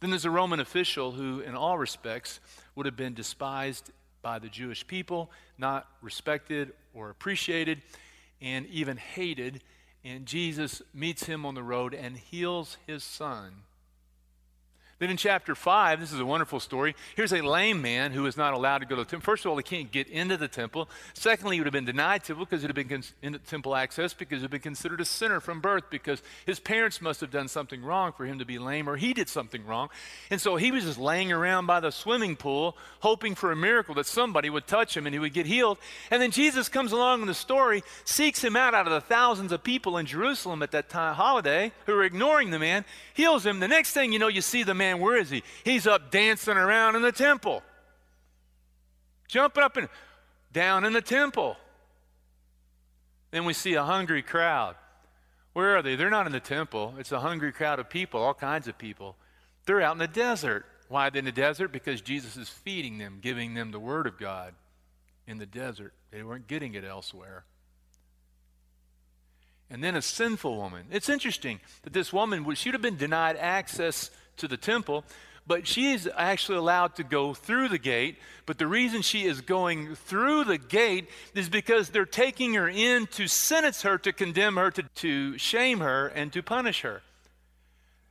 Then 0.00 0.08
there's 0.08 0.24
a 0.24 0.30
Roman 0.30 0.58
official 0.58 1.12
who, 1.12 1.40
in 1.40 1.54
all 1.54 1.76
respects, 1.76 2.40
would 2.74 2.86
have 2.86 2.96
been 2.96 3.12
despised 3.12 3.90
by 4.22 4.38
the 4.38 4.48
Jewish 4.48 4.86
people, 4.86 5.30
not 5.58 5.86
respected 6.00 6.72
or 6.94 7.10
appreciated, 7.10 7.82
and 8.40 8.66
even 8.66 8.96
hated. 8.96 9.60
And 10.04 10.26
Jesus 10.26 10.82
meets 10.94 11.24
him 11.24 11.44
on 11.44 11.54
the 11.54 11.62
road 11.62 11.94
and 11.94 12.16
heals 12.16 12.76
his 12.86 13.04
son 13.04 13.52
then 15.02 15.10
in 15.10 15.16
chapter 15.16 15.54
5, 15.54 16.00
this 16.00 16.12
is 16.12 16.20
a 16.20 16.24
wonderful 16.24 16.60
story. 16.60 16.94
Here's 17.16 17.32
a 17.32 17.40
lame 17.42 17.82
man 17.82 18.12
who 18.12 18.24
is 18.26 18.36
not 18.36 18.54
allowed 18.54 18.78
to 18.78 18.86
go 18.86 18.94
to 18.94 19.02
the 19.02 19.10
temple. 19.10 19.24
First 19.24 19.44
of 19.44 19.50
all, 19.50 19.56
he 19.56 19.62
can't 19.62 19.90
get 19.90 20.08
into 20.08 20.36
the 20.36 20.46
temple. 20.46 20.88
Secondly, 21.12 21.56
he 21.56 21.60
would 21.60 21.66
have 21.66 21.72
been 21.72 21.84
denied 21.84 22.22
temple 22.22 22.44
because 22.44 22.62
he 22.62 22.68
would 22.68 22.76
have 22.76 22.88
been 22.88 23.02
con- 23.22 23.40
temple 23.46 23.74
access 23.74 24.14
because 24.14 24.38
he 24.38 24.42
would 24.42 24.42
have 24.44 24.50
been 24.52 24.60
considered 24.60 25.00
a 25.00 25.04
sinner 25.04 25.40
from 25.40 25.60
birth 25.60 25.84
because 25.90 26.22
his 26.46 26.60
parents 26.60 27.00
must 27.00 27.20
have 27.20 27.30
done 27.30 27.48
something 27.48 27.82
wrong 27.82 28.12
for 28.12 28.26
him 28.26 28.38
to 28.38 28.44
be 28.44 28.58
lame 28.58 28.88
or 28.88 28.96
he 28.96 29.12
did 29.12 29.28
something 29.28 29.66
wrong. 29.66 29.88
And 30.30 30.40
so 30.40 30.56
he 30.56 30.70
was 30.70 30.84
just 30.84 30.98
laying 30.98 31.32
around 31.32 31.66
by 31.66 31.80
the 31.80 31.90
swimming 31.90 32.36
pool 32.36 32.76
hoping 33.00 33.34
for 33.34 33.50
a 33.50 33.56
miracle 33.56 33.94
that 33.96 34.06
somebody 34.06 34.50
would 34.50 34.66
touch 34.66 34.96
him 34.96 35.06
and 35.06 35.14
he 35.14 35.18
would 35.18 35.32
get 35.32 35.46
healed. 35.46 35.78
And 36.10 36.22
then 36.22 36.30
Jesus 36.30 36.68
comes 36.68 36.92
along 36.92 37.22
in 37.22 37.26
the 37.26 37.34
story, 37.34 37.82
seeks 38.04 38.42
him 38.42 38.54
out 38.54 38.74
out 38.74 38.86
of 38.86 38.92
the 38.92 39.00
thousands 39.00 39.50
of 39.52 39.64
people 39.64 39.98
in 39.98 40.06
Jerusalem 40.06 40.62
at 40.62 40.70
that 40.70 40.88
time, 40.88 41.14
holiday 41.14 41.72
who 41.86 41.94
are 41.94 42.04
ignoring 42.04 42.50
the 42.50 42.58
man, 42.58 42.84
heals 43.14 43.44
him. 43.44 43.60
The 43.60 43.68
next 43.68 43.92
thing 43.92 44.12
you 44.12 44.18
know, 44.18 44.28
you 44.28 44.40
see 44.40 44.62
the 44.62 44.74
man 44.74 44.91
man, 44.92 45.02
where 45.02 45.16
is 45.16 45.30
he? 45.30 45.42
He's 45.64 45.86
up 45.86 46.10
dancing 46.10 46.56
around 46.56 46.96
in 46.96 47.02
the 47.02 47.12
temple, 47.12 47.62
jumping 49.28 49.62
up 49.62 49.76
and 49.76 49.88
down 50.52 50.84
in 50.84 50.92
the 50.92 51.00
temple. 51.00 51.56
Then 53.30 53.44
we 53.44 53.54
see 53.54 53.74
a 53.74 53.84
hungry 53.84 54.22
crowd. 54.22 54.76
Where 55.54 55.76
are 55.76 55.82
they? 55.82 55.96
They're 55.96 56.10
not 56.10 56.26
in 56.26 56.32
the 56.32 56.40
temple. 56.40 56.94
It's 56.98 57.12
a 57.12 57.20
hungry 57.20 57.52
crowd 57.52 57.78
of 57.78 57.88
people, 57.88 58.22
all 58.22 58.34
kinds 58.34 58.68
of 58.68 58.78
people. 58.78 59.16
They're 59.66 59.80
out 59.80 59.92
in 59.92 59.98
the 59.98 60.08
desert. 60.08 60.66
Why 60.88 61.10
in 61.14 61.24
the 61.24 61.32
desert? 61.32 61.72
Because 61.72 62.00
Jesus 62.00 62.36
is 62.36 62.48
feeding 62.48 62.98
them, 62.98 63.18
giving 63.22 63.54
them 63.54 63.70
the 63.70 63.80
Word 63.80 64.06
of 64.06 64.18
God 64.18 64.54
in 65.26 65.38
the 65.38 65.46
desert. 65.46 65.94
They 66.10 66.22
weren't 66.22 66.46
getting 66.46 66.74
it 66.74 66.84
elsewhere 66.84 67.44
and 69.72 69.82
then 69.82 69.96
a 69.96 70.02
sinful 70.02 70.54
woman. 70.54 70.84
It's 70.90 71.08
interesting 71.08 71.58
that 71.80 71.94
this 71.94 72.12
woman, 72.12 72.44
she 72.54 72.68
would 72.68 72.74
have 72.74 72.82
been 72.82 72.98
denied 72.98 73.36
access 73.38 74.10
to 74.42 74.48
the 74.48 74.56
temple, 74.56 75.04
but 75.46 75.66
she 75.66 75.92
is 75.92 76.08
actually 76.16 76.58
allowed 76.58 76.96
to 76.96 77.04
go 77.04 77.32
through 77.32 77.68
the 77.68 77.78
gate. 77.78 78.16
But 78.44 78.58
the 78.58 78.66
reason 78.66 79.02
she 79.02 79.24
is 79.24 79.40
going 79.40 79.94
through 79.94 80.44
the 80.44 80.58
gate 80.58 81.08
is 81.34 81.48
because 81.48 81.88
they're 81.88 82.04
taking 82.04 82.54
her 82.54 82.68
in 82.68 83.06
to 83.08 83.26
sentence 83.26 83.82
her, 83.82 83.98
to 83.98 84.12
condemn 84.12 84.56
her, 84.56 84.70
to, 84.72 84.82
to 84.82 85.38
shame 85.38 85.80
her, 85.80 86.08
and 86.08 86.32
to 86.32 86.42
punish 86.42 86.82
her. 86.82 87.02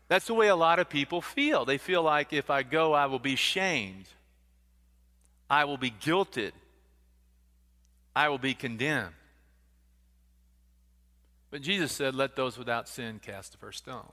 That's 0.08 0.28
the 0.28 0.34
way 0.34 0.48
a 0.48 0.56
lot 0.56 0.80
of 0.80 0.90
people 0.90 1.22
feel. 1.22 1.64
They 1.64 1.78
feel 1.78 2.04
like 2.04 2.34
if 2.34 2.50
I 2.50 2.64
go, 2.64 2.94
I 2.94 3.06
will 3.06 3.20
be 3.20 3.36
shamed, 3.36 4.08
I 5.50 5.66
will 5.66 5.78
be 5.78 5.92
guilted, 5.92 6.52
I 8.16 8.30
will 8.30 8.38
be 8.38 8.54
condemned. 8.54 9.14
But 11.50 11.62
Jesus 11.62 11.92
said, 11.92 12.16
Let 12.16 12.36
those 12.36 12.58
without 12.58 12.88
sin 12.88 13.20
cast 13.22 13.52
the 13.52 13.58
first 13.58 13.80
stone. 13.80 14.12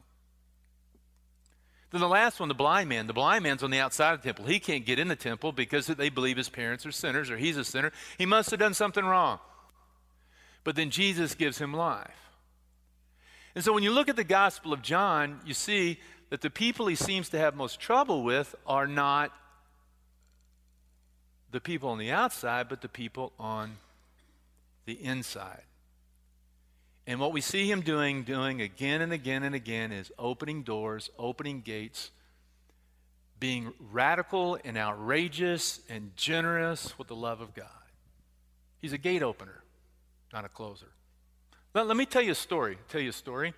Then 1.90 2.00
the 2.02 2.08
last 2.08 2.38
one, 2.38 2.48
the 2.48 2.54
blind 2.54 2.88
man. 2.88 3.06
The 3.06 3.14
blind 3.14 3.42
man's 3.42 3.62
on 3.62 3.70
the 3.70 3.78
outside 3.78 4.12
of 4.12 4.22
the 4.22 4.28
temple. 4.28 4.44
He 4.44 4.60
can't 4.60 4.84
get 4.84 4.98
in 4.98 5.08
the 5.08 5.16
temple 5.16 5.52
because 5.52 5.86
they 5.86 6.10
believe 6.10 6.36
his 6.36 6.50
parents 6.50 6.84
are 6.84 6.92
sinners 6.92 7.30
or 7.30 7.38
he's 7.38 7.56
a 7.56 7.64
sinner. 7.64 7.92
He 8.18 8.26
must 8.26 8.50
have 8.50 8.60
done 8.60 8.74
something 8.74 9.04
wrong. 9.04 9.38
But 10.64 10.76
then 10.76 10.90
Jesus 10.90 11.34
gives 11.34 11.58
him 11.58 11.72
life. 11.72 12.10
And 13.54 13.64
so 13.64 13.72
when 13.72 13.82
you 13.82 13.90
look 13.90 14.08
at 14.08 14.16
the 14.16 14.24
Gospel 14.24 14.72
of 14.72 14.82
John, 14.82 15.40
you 15.46 15.54
see 15.54 15.98
that 16.28 16.42
the 16.42 16.50
people 16.50 16.86
he 16.86 16.94
seems 16.94 17.30
to 17.30 17.38
have 17.38 17.56
most 17.56 17.80
trouble 17.80 18.22
with 18.22 18.54
are 18.66 18.86
not 18.86 19.32
the 21.50 21.60
people 21.60 21.88
on 21.88 21.98
the 21.98 22.10
outside, 22.10 22.68
but 22.68 22.82
the 22.82 22.88
people 22.88 23.32
on 23.38 23.78
the 24.84 24.92
inside. 24.92 25.62
And 27.08 27.18
what 27.18 27.32
we 27.32 27.40
see 27.40 27.70
him 27.70 27.80
doing, 27.80 28.22
doing 28.22 28.60
again 28.60 29.00
and 29.00 29.14
again 29.14 29.42
and 29.42 29.54
again, 29.54 29.92
is 29.92 30.12
opening 30.18 30.62
doors, 30.62 31.08
opening 31.18 31.62
gates, 31.62 32.10
being 33.40 33.72
radical 33.90 34.58
and 34.62 34.76
outrageous 34.76 35.80
and 35.88 36.14
generous 36.16 36.98
with 36.98 37.08
the 37.08 37.16
love 37.16 37.40
of 37.40 37.54
God. 37.54 37.66
He's 38.76 38.92
a 38.92 38.98
gate 38.98 39.22
opener, 39.22 39.62
not 40.34 40.44
a 40.44 40.50
closer. 40.50 40.88
Let, 41.72 41.96
me 41.96 42.04
tell 42.04 42.20
you 42.20 42.32
a 42.32 42.34
story. 42.34 42.76
Tell 42.90 43.00
you 43.00 43.08
a 43.08 43.14
story. 43.14 43.54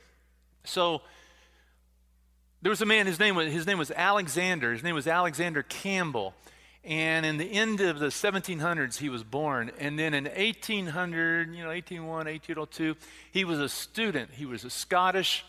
So 0.62 1.02
there 2.62 2.71
was 2.71 2.83
a 2.83 2.87
man. 2.87 3.09
His 3.09 3.19
name 3.19 3.35
was 3.35 3.52
his 3.52 3.66
name 3.66 3.78
was 3.78 3.90
Alexander. 3.90 4.73
His 4.73 4.85
name 4.85 4.95
was 4.95 5.09
Alexander 5.09 5.64
Campbell. 5.64 6.35
And 6.83 7.27
in 7.27 7.37
the 7.37 7.53
end 7.53 7.81
of 7.81 7.99
the 7.99 8.07
1700s, 8.07 8.99
he 8.99 9.11
was 9.11 9.23
born. 9.23 9.71
And 9.79 9.99
then 9.99 10.15
in 10.15 10.25
1800, 10.25 11.55
you 11.55 11.63
know, 11.63 11.69
1801, 11.69 12.27
1802, 12.27 12.97
he 13.33 13.45
was 13.45 13.61
a 13.61 13.69
student. 13.69 14.31
He 14.33 14.47
was 14.47 14.65
a 14.65 14.71
Scottish, 14.71 15.45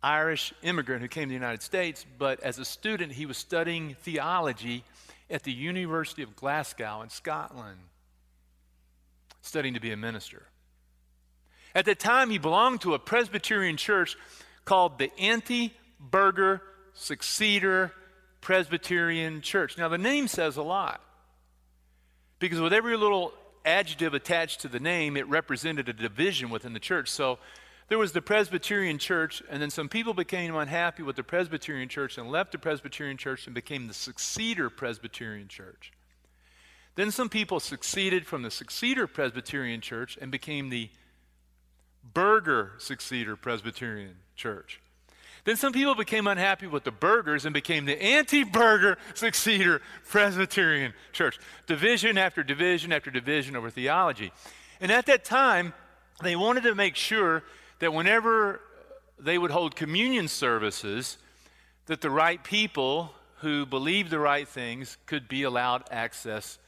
Irish 0.00 0.54
immigrant 0.62 1.02
who 1.02 1.08
came 1.08 1.24
to 1.24 1.28
the 1.28 1.34
United 1.34 1.62
States. 1.62 2.06
But 2.18 2.40
as 2.40 2.58
a 2.58 2.64
student, 2.64 3.12
he 3.12 3.26
was 3.26 3.36
studying 3.36 3.96
theology 4.02 4.84
at 5.28 5.42
the 5.42 5.52
University 5.52 6.22
of 6.22 6.36
Glasgow 6.36 7.02
in 7.02 7.10
Scotland, 7.10 7.80
studying 9.42 9.74
to 9.74 9.80
be 9.80 9.90
a 9.90 9.96
minister. 9.96 10.44
At 11.74 11.84
the 11.84 11.96
time, 11.96 12.30
he 12.30 12.38
belonged 12.38 12.82
to 12.82 12.94
a 12.94 12.98
Presbyterian 12.98 13.76
church 13.76 14.16
called 14.64 14.98
the 14.98 15.10
Anti 15.18 15.74
Burgher 15.98 16.62
Successor 16.94 17.92
Presbyterian 18.40 19.40
Church. 19.40 19.76
Now, 19.76 19.88
the 19.88 19.98
name 19.98 20.28
says 20.28 20.56
a 20.56 20.62
lot 20.62 21.00
because 22.38 22.60
with 22.60 22.72
every 22.72 22.96
little 22.96 23.32
adjective 23.64 24.14
attached 24.14 24.60
to 24.60 24.68
the 24.68 24.80
name, 24.80 25.16
it 25.16 25.28
represented 25.28 25.88
a 25.88 25.92
division 25.92 26.50
within 26.50 26.72
the 26.72 26.80
church. 26.80 27.10
So 27.10 27.38
there 27.88 27.98
was 27.98 28.12
the 28.12 28.22
Presbyterian 28.22 28.98
Church, 28.98 29.42
and 29.50 29.60
then 29.62 29.70
some 29.70 29.88
people 29.88 30.14
became 30.14 30.54
unhappy 30.54 31.02
with 31.02 31.16
the 31.16 31.22
Presbyterian 31.22 31.88
Church 31.88 32.18
and 32.18 32.30
left 32.30 32.52
the 32.52 32.58
Presbyterian 32.58 33.16
Church 33.16 33.46
and 33.46 33.54
became 33.54 33.88
the 33.88 33.94
Successor 33.94 34.70
Presbyterian 34.70 35.48
Church. 35.48 35.92
Then 36.94 37.10
some 37.10 37.28
people 37.28 37.60
succeeded 37.60 38.26
from 38.26 38.42
the 38.42 38.50
Successor 38.50 39.06
Presbyterian 39.06 39.80
Church 39.80 40.18
and 40.20 40.30
became 40.30 40.68
the 40.68 40.90
Burgher 42.02 42.72
Successor 42.78 43.36
Presbyterian 43.36 44.16
Church. 44.34 44.80
Then 45.48 45.56
some 45.56 45.72
people 45.72 45.94
became 45.94 46.26
unhappy 46.26 46.66
with 46.66 46.84
the 46.84 46.90
burghers 46.90 47.46
and 47.46 47.54
became 47.54 47.86
the 47.86 47.98
anti 48.02 48.44
burgher 48.44 48.98
successor 49.14 49.80
Presbyterian 50.06 50.92
church. 51.14 51.38
Division 51.66 52.18
after 52.18 52.42
division 52.42 52.92
after 52.92 53.10
division 53.10 53.56
over 53.56 53.70
theology. 53.70 54.30
And 54.78 54.92
at 54.92 55.06
that 55.06 55.24
time, 55.24 55.72
they 56.22 56.36
wanted 56.36 56.64
to 56.64 56.74
make 56.74 56.96
sure 56.96 57.44
that 57.78 57.94
whenever 57.94 58.60
they 59.18 59.38
would 59.38 59.50
hold 59.50 59.74
communion 59.74 60.28
services, 60.28 61.16
that 61.86 62.02
the 62.02 62.10
right 62.10 62.44
people 62.44 63.14
who 63.36 63.64
believed 63.64 64.10
the 64.10 64.18
right 64.18 64.46
things 64.46 64.98
could 65.06 65.28
be 65.28 65.44
allowed 65.44 65.84
access 65.90 66.58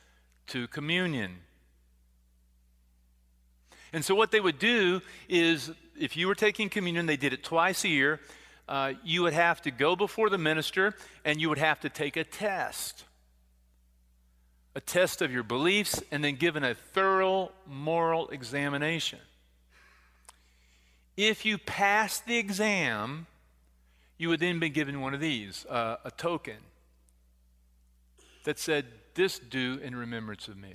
to 0.47 0.67
communion. 0.69 1.41
And 3.93 4.03
so, 4.03 4.15
what 4.15 4.31
they 4.31 4.41
would 4.41 4.59
do 4.59 5.03
is, 5.29 5.71
if 6.01 6.17
you 6.17 6.29
were 6.29 6.35
taking 6.35 6.71
communion, 6.71 7.05
they 7.05 7.19
did 7.19 7.35
it 7.35 7.45
twice 7.45 7.85
a 7.85 7.89
year 7.89 8.21
uh, 8.71 8.95
you 9.05 9.23
would 9.23 9.35
have 9.35 9.61
to 9.63 9.71
go 9.71 9.97
before 9.97 10.31
the 10.31 10.39
minister 10.39 10.95
and 11.25 11.41
you 11.41 11.51
would 11.51 11.59
have 11.59 11.81
to 11.81 11.91
take 11.91 12.17
a 12.17 12.25
test 12.25 13.05
a 14.75 14.81
test 14.81 15.21
of 15.21 15.33
your 15.33 15.43
beliefs 15.43 16.03
and 16.11 16.23
then 16.23 16.37
given 16.37 16.63
a 16.63 16.75
thorough 16.75 17.51
moral 17.67 18.29
examination. 18.29 19.19
If 21.17 21.45
you 21.45 21.59
pass 21.59 22.21
the 22.21 22.39
exam, 22.39 23.27
you 24.17 24.29
would 24.29 24.41
then 24.41 24.61
be 24.61 24.69
given 24.69 25.01
one 25.01 25.13
of 25.13 25.21
these 25.21 25.67
uh, 25.67 25.97
a 26.05 26.11
token 26.11 26.57
that 28.45 28.59
said, 28.59 28.87
This 29.15 29.39
do 29.39 29.81
in 29.83 29.97
remembrance 29.97 30.47
of 30.47 30.57
me. 30.57 30.75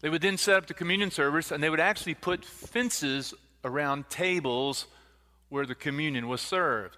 They 0.00 0.08
would 0.08 0.22
then 0.22 0.36
set 0.36 0.56
up 0.56 0.66
the 0.66 0.74
communion 0.74 1.12
service 1.12 1.52
and 1.52 1.62
they 1.62 1.70
would 1.70 1.80
actually 1.80 2.14
put 2.14 2.44
fences 2.44 3.32
around 3.64 4.10
tables 4.10 4.86
where 5.52 5.66
the 5.66 5.74
communion 5.74 6.28
was 6.28 6.40
served. 6.40 6.96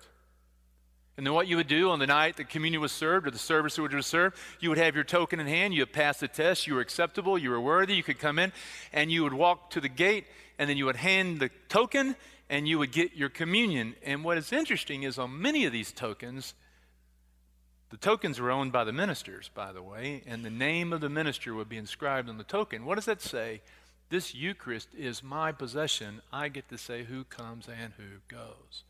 And 1.17 1.27
then 1.27 1.35
what 1.35 1.49
you 1.49 1.57
would 1.57 1.67
do 1.67 1.91
on 1.91 1.99
the 1.99 2.07
night 2.07 2.37
the 2.37 2.45
communion 2.45 2.81
was 2.81 2.93
served 2.93 3.27
or 3.27 3.33
the 3.33 3.39
service 3.39 3.77
which 3.77 3.93
was 3.93 4.07
served, 4.07 4.37
you 4.61 4.69
would 4.69 4.79
have 4.79 4.95
your 4.95 5.03
token 5.03 5.41
in 5.41 5.49
hand. 5.49 5.75
You 5.75 5.81
had 5.81 5.93
passed 5.93 6.21
the 6.21 6.29
test. 6.29 6.69
You 6.69 6.77
were 6.77 6.81
acceptable. 6.81 7.37
You 7.37 7.51
were 7.51 7.61
worthy. 7.61 7.97
You 7.97 8.05
could 8.05 8.21
come 8.21 8.39
in 8.39 8.53
and 8.93 9.11
you 9.11 9.25
would 9.25 9.35
walk 9.35 9.71
to 9.71 9.81
the 9.81 9.89
gate 9.89 10.27
and 10.57 10.71
then 10.71 10.77
you 10.77 10.87
would 10.87 10.95
hand 10.95 11.41
the 11.41 11.51
token 11.69 12.15
and 12.49 12.69
you 12.69 12.79
would 12.79 12.93
get 12.93 13.17
your 13.17 13.29
communion. 13.29 13.97
And 14.05 14.23
what 14.23 14.39
is 14.39 14.53
interesting 14.53 15.03
is 15.03 15.19
on 15.19 15.43
many 15.43 15.65
of 15.65 15.73
these 15.73 15.91
tokens, 15.91 16.55
the 17.91 17.97
tokens 17.97 18.41
were 18.41 18.53
owned 18.53 18.71
by 18.71 18.85
the 18.85 18.93
ministers, 18.93 19.51
by 19.53 19.73
the 19.73 19.83
way, 19.83 20.23
and 20.29 20.45
the 20.45 20.51
name 20.51 20.93
of 20.93 21.01
the 21.01 21.09
minister 21.09 21.55
would 21.55 21.69
be 21.69 21.77
inscribed 21.77 22.29
on 22.29 22.39
the 22.39 22.45
token. 22.45 22.85
What 22.85 22.95
does 22.95 23.07
that 23.07 23.21
say? 23.21 23.63
This 24.15 24.33
Eucharist 24.33 24.91
is 24.97 25.25
my 25.25 25.51
possession. 25.51 26.23
I 26.33 26.47
get 26.47 26.69
to 26.69 26.79
say 26.79 27.03
who 27.03 27.25
comes 27.25 27.67
and 27.67 27.93
who 27.97 28.21
goes. 28.29 28.85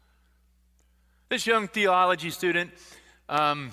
This 1.30 1.46
young 1.46 1.66
theology 1.66 2.28
student, 2.28 2.72
um, 3.30 3.72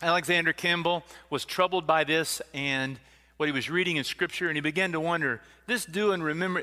Alexander 0.00 0.54
Campbell, 0.54 1.04
was 1.28 1.44
troubled 1.44 1.86
by 1.86 2.04
this 2.04 2.40
and 2.54 2.98
what 3.36 3.44
he 3.44 3.52
was 3.52 3.68
reading 3.68 3.96
in 3.98 4.04
Scripture, 4.04 4.48
and 4.48 4.56
he 4.56 4.62
began 4.62 4.92
to 4.92 5.00
wonder: 5.00 5.42
this 5.66 5.84
do 5.84 6.12
in 6.12 6.22
remember, 6.22 6.62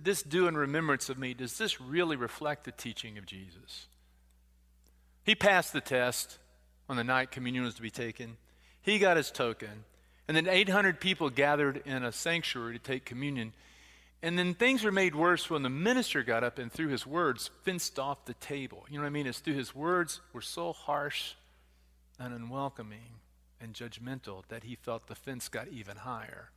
this 0.00 0.22
do 0.22 0.46
in 0.46 0.56
remembrance 0.56 1.08
of 1.08 1.18
me. 1.18 1.34
Does 1.34 1.58
this 1.58 1.80
really 1.80 2.14
reflect 2.14 2.66
the 2.66 2.70
teaching 2.70 3.18
of 3.18 3.26
Jesus? 3.26 3.88
He 5.24 5.34
passed 5.34 5.72
the 5.72 5.80
test 5.80 6.38
on 6.88 6.94
the 6.94 7.02
night 7.02 7.32
communion 7.32 7.64
was 7.64 7.74
to 7.74 7.82
be 7.82 7.90
taken. 7.90 8.36
He 8.80 9.00
got 9.00 9.16
his 9.16 9.32
token. 9.32 9.82
And 10.28 10.36
then 10.36 10.48
800 10.48 11.00
people 11.00 11.30
gathered 11.30 11.82
in 11.86 12.04
a 12.04 12.12
sanctuary 12.12 12.78
to 12.78 12.84
take 12.84 13.04
communion. 13.04 13.52
And 14.22 14.38
then 14.38 14.54
things 14.54 14.82
were 14.82 14.92
made 14.92 15.14
worse 15.14 15.48
when 15.48 15.62
the 15.62 15.70
minister 15.70 16.22
got 16.22 16.42
up 16.42 16.58
and 16.58 16.72
through 16.72 16.88
his 16.88 17.06
words 17.06 17.50
fenced 17.62 17.98
off 17.98 18.24
the 18.24 18.34
table. 18.34 18.84
You 18.88 18.96
know 18.96 19.02
what 19.02 19.08
I 19.08 19.10
mean? 19.10 19.26
It's 19.26 19.38
through 19.38 19.54
his 19.54 19.74
words 19.74 20.20
were 20.32 20.40
so 20.40 20.72
harsh 20.72 21.34
and 22.18 22.34
unwelcoming 22.34 23.20
and 23.60 23.72
judgmental 23.74 24.42
that 24.48 24.64
he 24.64 24.74
felt 24.74 25.06
the 25.06 25.14
fence 25.14 25.48
got 25.48 25.68
even 25.68 25.98
higher. 25.98 26.50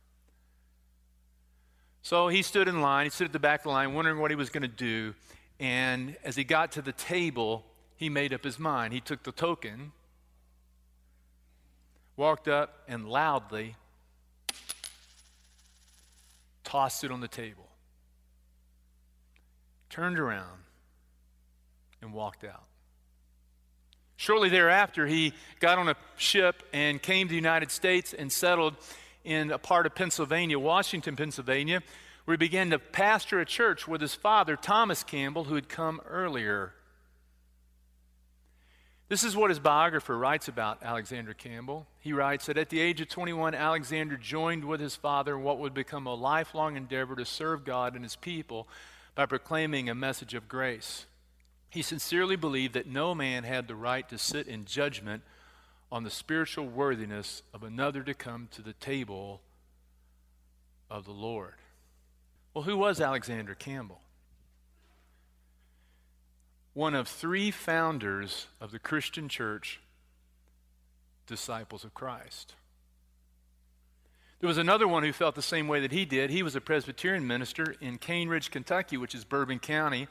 So 2.02 2.28
he 2.28 2.42
stood 2.42 2.66
in 2.66 2.80
line, 2.80 3.06
he 3.06 3.10
stood 3.10 3.26
at 3.26 3.32
the 3.32 3.38
back 3.38 3.60
of 3.60 3.64
the 3.64 3.70
line, 3.70 3.94
wondering 3.94 4.18
what 4.18 4.30
he 4.30 4.34
was 4.34 4.50
going 4.50 4.62
to 4.62 4.68
do. 4.68 5.14
And 5.58 6.16
as 6.24 6.34
he 6.34 6.44
got 6.44 6.72
to 6.72 6.82
the 6.82 6.92
table, 6.92 7.64
he 7.96 8.08
made 8.08 8.32
up 8.32 8.42
his 8.42 8.58
mind. 8.58 8.94
He 8.94 9.00
took 9.00 9.22
the 9.22 9.32
token 9.32 9.92
walked 12.20 12.48
up 12.48 12.82
and 12.86 13.08
loudly 13.08 13.74
tossed 16.64 17.02
it 17.02 17.10
on 17.10 17.22
the 17.22 17.28
table, 17.28 17.66
turned 19.88 20.18
around, 20.18 20.58
and 22.02 22.12
walked 22.12 22.44
out. 22.44 22.64
Shortly 24.16 24.50
thereafter, 24.50 25.06
he 25.06 25.32
got 25.60 25.78
on 25.78 25.88
a 25.88 25.96
ship 26.18 26.62
and 26.74 27.00
came 27.00 27.26
to 27.26 27.30
the 27.30 27.36
United 27.36 27.70
States 27.70 28.12
and 28.12 28.30
settled 28.30 28.76
in 29.24 29.50
a 29.50 29.58
part 29.58 29.86
of 29.86 29.94
Pennsylvania, 29.94 30.58
Washington, 30.58 31.16
Pennsylvania, 31.16 31.82
where 32.26 32.34
he 32.34 32.36
began 32.38 32.68
to 32.68 32.78
pastor 32.78 33.40
a 33.40 33.46
church 33.46 33.88
with 33.88 34.02
his 34.02 34.14
father, 34.14 34.56
Thomas 34.56 35.02
Campbell, 35.02 35.44
who 35.44 35.54
had 35.54 35.70
come 35.70 36.02
earlier 36.06 36.74
This 39.10 39.24
is 39.24 39.36
what 39.36 39.50
his 39.50 39.58
biographer 39.58 40.16
writes 40.16 40.46
about 40.46 40.84
Alexander 40.84 41.34
Campbell. 41.34 41.84
He 41.98 42.12
writes 42.12 42.46
that 42.46 42.56
at 42.56 42.68
the 42.68 42.78
age 42.78 43.00
of 43.00 43.08
21, 43.08 43.56
Alexander 43.56 44.16
joined 44.16 44.64
with 44.64 44.78
his 44.78 44.94
father 44.94 45.34
in 45.34 45.42
what 45.42 45.58
would 45.58 45.74
become 45.74 46.06
a 46.06 46.14
lifelong 46.14 46.76
endeavor 46.76 47.16
to 47.16 47.24
serve 47.24 47.64
God 47.64 47.96
and 47.96 48.04
his 48.04 48.14
people 48.14 48.68
by 49.16 49.26
proclaiming 49.26 49.90
a 49.90 49.96
message 49.96 50.32
of 50.32 50.46
grace. 50.46 51.06
He 51.70 51.82
sincerely 51.82 52.36
believed 52.36 52.72
that 52.74 52.86
no 52.86 53.12
man 53.12 53.42
had 53.42 53.66
the 53.66 53.74
right 53.74 54.08
to 54.10 54.16
sit 54.16 54.46
in 54.46 54.64
judgment 54.64 55.24
on 55.90 56.04
the 56.04 56.10
spiritual 56.10 56.68
worthiness 56.68 57.42
of 57.52 57.64
another 57.64 58.04
to 58.04 58.14
come 58.14 58.46
to 58.52 58.62
the 58.62 58.74
table 58.74 59.40
of 60.88 61.04
the 61.04 61.10
Lord. 61.10 61.54
Well, 62.54 62.62
who 62.62 62.76
was 62.76 63.00
Alexander 63.00 63.56
Campbell? 63.56 64.02
One 66.72 66.94
of 66.94 67.08
three 67.08 67.50
founders 67.50 68.46
of 68.60 68.70
the 68.70 68.78
Christian 68.78 69.28
church, 69.28 69.80
disciples 71.26 71.84
of 71.84 71.94
Christ. 71.94 72.54
There 74.40 74.48
was 74.48 74.58
another 74.58 74.88
one 74.88 75.02
who 75.02 75.12
felt 75.12 75.34
the 75.34 75.42
same 75.42 75.68
way 75.68 75.80
that 75.80 75.92
he 75.92 76.04
did. 76.04 76.30
He 76.30 76.42
was 76.42 76.56
a 76.56 76.60
Presbyterian 76.60 77.26
minister 77.26 77.74
in 77.80 77.98
Cane 77.98 78.28
Ridge, 78.28 78.50
Kentucky, 78.50 78.96
which 78.96 79.14
is 79.14 79.24
Bourbon 79.24 79.58
County, 79.58 80.08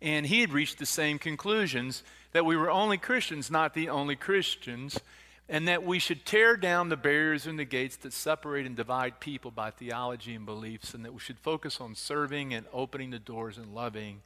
and 0.00 0.26
he 0.26 0.42
had 0.42 0.52
reached 0.52 0.78
the 0.78 0.86
same 0.86 1.18
conclusions 1.18 2.02
that 2.32 2.44
we 2.44 2.56
were 2.56 2.70
only 2.70 2.98
Christians, 2.98 3.50
not 3.50 3.74
the 3.74 3.88
only 3.88 4.14
Christians, 4.14 5.00
and 5.48 5.66
that 5.66 5.82
we 5.82 5.98
should 5.98 6.24
tear 6.24 6.56
down 6.56 6.88
the 6.88 6.96
barriers 6.96 7.46
and 7.46 7.58
the 7.58 7.64
gates 7.64 7.96
that 7.96 8.12
separate 8.12 8.66
and 8.66 8.76
divide 8.76 9.20
people 9.20 9.50
by 9.50 9.70
theology 9.70 10.34
and 10.34 10.46
beliefs, 10.46 10.94
and 10.94 11.04
that 11.04 11.14
we 11.14 11.20
should 11.20 11.38
focus 11.38 11.80
on 11.80 11.94
serving 11.94 12.54
and 12.54 12.66
opening 12.72 13.10
the 13.10 13.18
doors 13.18 13.58
and 13.58 13.74
loving. 13.74 14.20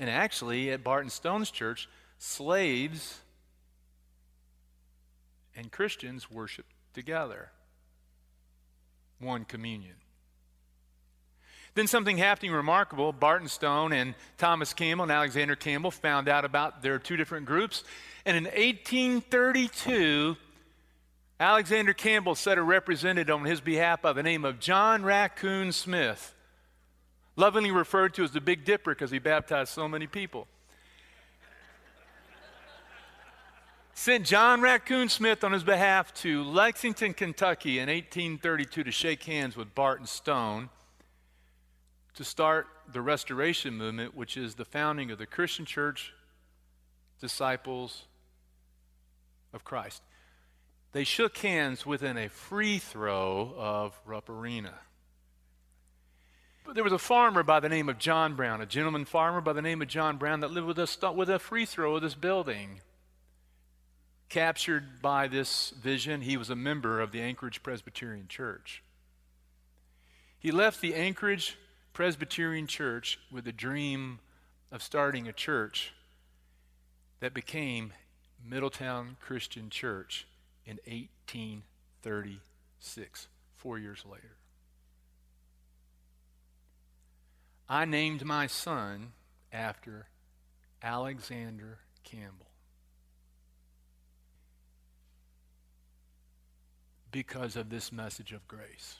And 0.00 0.10
actually, 0.10 0.72
at 0.72 0.82
Barton 0.82 1.10
Stone's 1.10 1.52
church, 1.52 1.88
slaves 2.18 3.20
and 5.54 5.70
Christians 5.70 6.30
worship 6.30 6.64
together. 6.94 7.50
One 9.20 9.44
communion. 9.44 9.96
Then 11.74 11.86
something 11.86 12.16
happening 12.16 12.52
remarkable. 12.52 13.12
Barton 13.12 13.46
Stone 13.46 13.92
and 13.92 14.14
Thomas 14.38 14.72
Campbell 14.74 15.04
and 15.04 15.12
Alexander 15.12 15.54
Campbell 15.54 15.90
found 15.90 16.28
out 16.28 16.44
about 16.44 16.82
their 16.82 16.98
two 16.98 17.16
different 17.16 17.46
groups. 17.46 17.84
And 18.24 18.36
in 18.36 18.44
1832, 18.44 20.36
Alexander 21.38 21.92
Campbell 21.92 22.34
set 22.34 22.58
a 22.58 22.62
representative 22.62 23.34
on 23.34 23.44
his 23.44 23.60
behalf 23.60 24.02
by 24.02 24.12
the 24.12 24.22
name 24.22 24.44
of 24.44 24.60
John 24.60 25.02
Raccoon 25.02 25.72
Smith, 25.72 26.34
lovingly 27.40 27.70
referred 27.70 28.12
to 28.14 28.22
as 28.22 28.32
the 28.32 28.40
Big 28.40 28.66
Dipper 28.66 28.94
because 28.94 29.10
he 29.10 29.18
baptized 29.18 29.72
so 29.72 29.88
many 29.88 30.06
people. 30.06 30.46
Sent 33.94 34.26
John 34.26 34.60
Raccoon 34.60 35.08
Smith 35.08 35.42
on 35.42 35.52
his 35.52 35.64
behalf 35.64 36.12
to 36.14 36.42
Lexington, 36.44 37.14
Kentucky 37.14 37.78
in 37.78 37.88
1832 37.88 38.84
to 38.84 38.90
shake 38.90 39.24
hands 39.24 39.56
with 39.56 39.74
Barton 39.74 40.06
Stone 40.06 40.68
to 42.14 42.24
start 42.24 42.66
the 42.92 43.00
Restoration 43.00 43.74
Movement, 43.74 44.14
which 44.14 44.36
is 44.36 44.54
the 44.54 44.64
founding 44.64 45.10
of 45.10 45.18
the 45.18 45.26
Christian 45.26 45.64
Church 45.64 46.12
Disciples 47.20 48.04
of 49.52 49.64
Christ. 49.64 50.02
They 50.92 51.04
shook 51.04 51.38
hands 51.38 51.86
within 51.86 52.18
a 52.18 52.28
free 52.28 52.78
throw 52.78 53.54
of 53.56 53.98
Rupp 54.04 54.28
Arena. 54.28 54.74
There 56.72 56.84
was 56.84 56.92
a 56.92 56.98
farmer 56.98 57.42
by 57.42 57.58
the 57.58 57.68
name 57.68 57.88
of 57.88 57.98
John 57.98 58.36
Brown, 58.36 58.60
a 58.60 58.66
gentleman 58.66 59.04
farmer 59.04 59.40
by 59.40 59.54
the 59.54 59.62
name 59.62 59.82
of 59.82 59.88
John 59.88 60.18
Brown 60.18 60.38
that 60.40 60.52
lived 60.52 60.68
with 60.68 60.78
us 60.78 60.96
with 61.16 61.28
a 61.28 61.40
free 61.40 61.64
throw 61.64 61.96
of 61.96 62.02
this 62.02 62.14
building. 62.14 62.80
Captured 64.28 65.02
by 65.02 65.26
this 65.26 65.70
vision, 65.70 66.20
he 66.20 66.36
was 66.36 66.48
a 66.48 66.54
member 66.54 67.00
of 67.00 67.10
the 67.10 67.20
Anchorage 67.20 67.64
Presbyterian 67.64 68.28
Church. 68.28 68.84
He 70.38 70.52
left 70.52 70.80
the 70.80 70.94
Anchorage 70.94 71.58
Presbyterian 71.92 72.68
Church 72.68 73.18
with 73.32 73.48
a 73.48 73.52
dream 73.52 74.20
of 74.70 74.80
starting 74.80 75.26
a 75.26 75.32
church 75.32 75.92
that 77.18 77.34
became 77.34 77.92
Middletown 78.48 79.16
Christian 79.20 79.70
Church 79.70 80.24
in 80.64 80.78
1836, 80.86 83.26
four 83.56 83.76
years 83.76 84.04
later. 84.08 84.36
I 87.70 87.84
named 87.84 88.24
my 88.24 88.48
son 88.48 89.12
after 89.52 90.08
Alexander 90.82 91.78
Campbell 92.02 92.50
because 97.12 97.54
of 97.54 97.70
this 97.70 97.92
message 97.92 98.32
of 98.32 98.46
grace. 98.48 98.96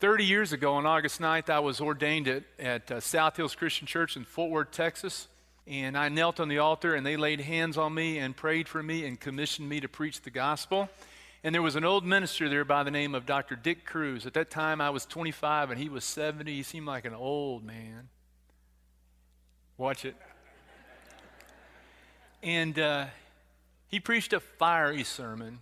30 0.00 0.24
years 0.24 0.52
ago, 0.52 0.74
on 0.74 0.86
August 0.86 1.20
9th, 1.20 1.48
I 1.48 1.60
was 1.60 1.80
ordained 1.80 2.26
at, 2.26 2.42
at 2.58 2.90
uh, 2.90 2.98
South 2.98 3.36
Hills 3.36 3.54
Christian 3.54 3.86
Church 3.86 4.16
in 4.16 4.24
Fort 4.24 4.50
Worth, 4.50 4.72
Texas. 4.72 5.28
And 5.68 5.96
I 5.96 6.08
knelt 6.08 6.40
on 6.40 6.48
the 6.48 6.58
altar 6.58 6.96
and 6.96 7.06
they 7.06 7.16
laid 7.16 7.40
hands 7.40 7.78
on 7.78 7.94
me 7.94 8.18
and 8.18 8.36
prayed 8.36 8.68
for 8.68 8.82
me 8.82 9.06
and 9.06 9.20
commissioned 9.20 9.68
me 9.68 9.78
to 9.78 9.88
preach 9.88 10.22
the 10.22 10.30
gospel. 10.30 10.90
And 11.44 11.52
there 11.52 11.62
was 11.62 11.74
an 11.74 11.84
old 11.84 12.04
minister 12.04 12.48
there 12.48 12.64
by 12.64 12.84
the 12.84 12.90
name 12.90 13.16
of 13.16 13.26
Dr. 13.26 13.56
Dick 13.56 13.84
Cruz. 13.84 14.26
At 14.26 14.34
that 14.34 14.48
time, 14.48 14.80
I 14.80 14.90
was 14.90 15.04
25 15.04 15.70
and 15.70 15.80
he 15.80 15.88
was 15.88 16.04
70. 16.04 16.54
He 16.54 16.62
seemed 16.62 16.86
like 16.86 17.04
an 17.04 17.14
old 17.14 17.64
man. 17.64 18.08
Watch 19.76 20.04
it. 20.04 20.14
And 22.44 22.78
uh, 22.78 23.06
he 23.88 23.98
preached 23.98 24.32
a 24.32 24.38
fiery 24.38 25.02
sermon. 25.02 25.58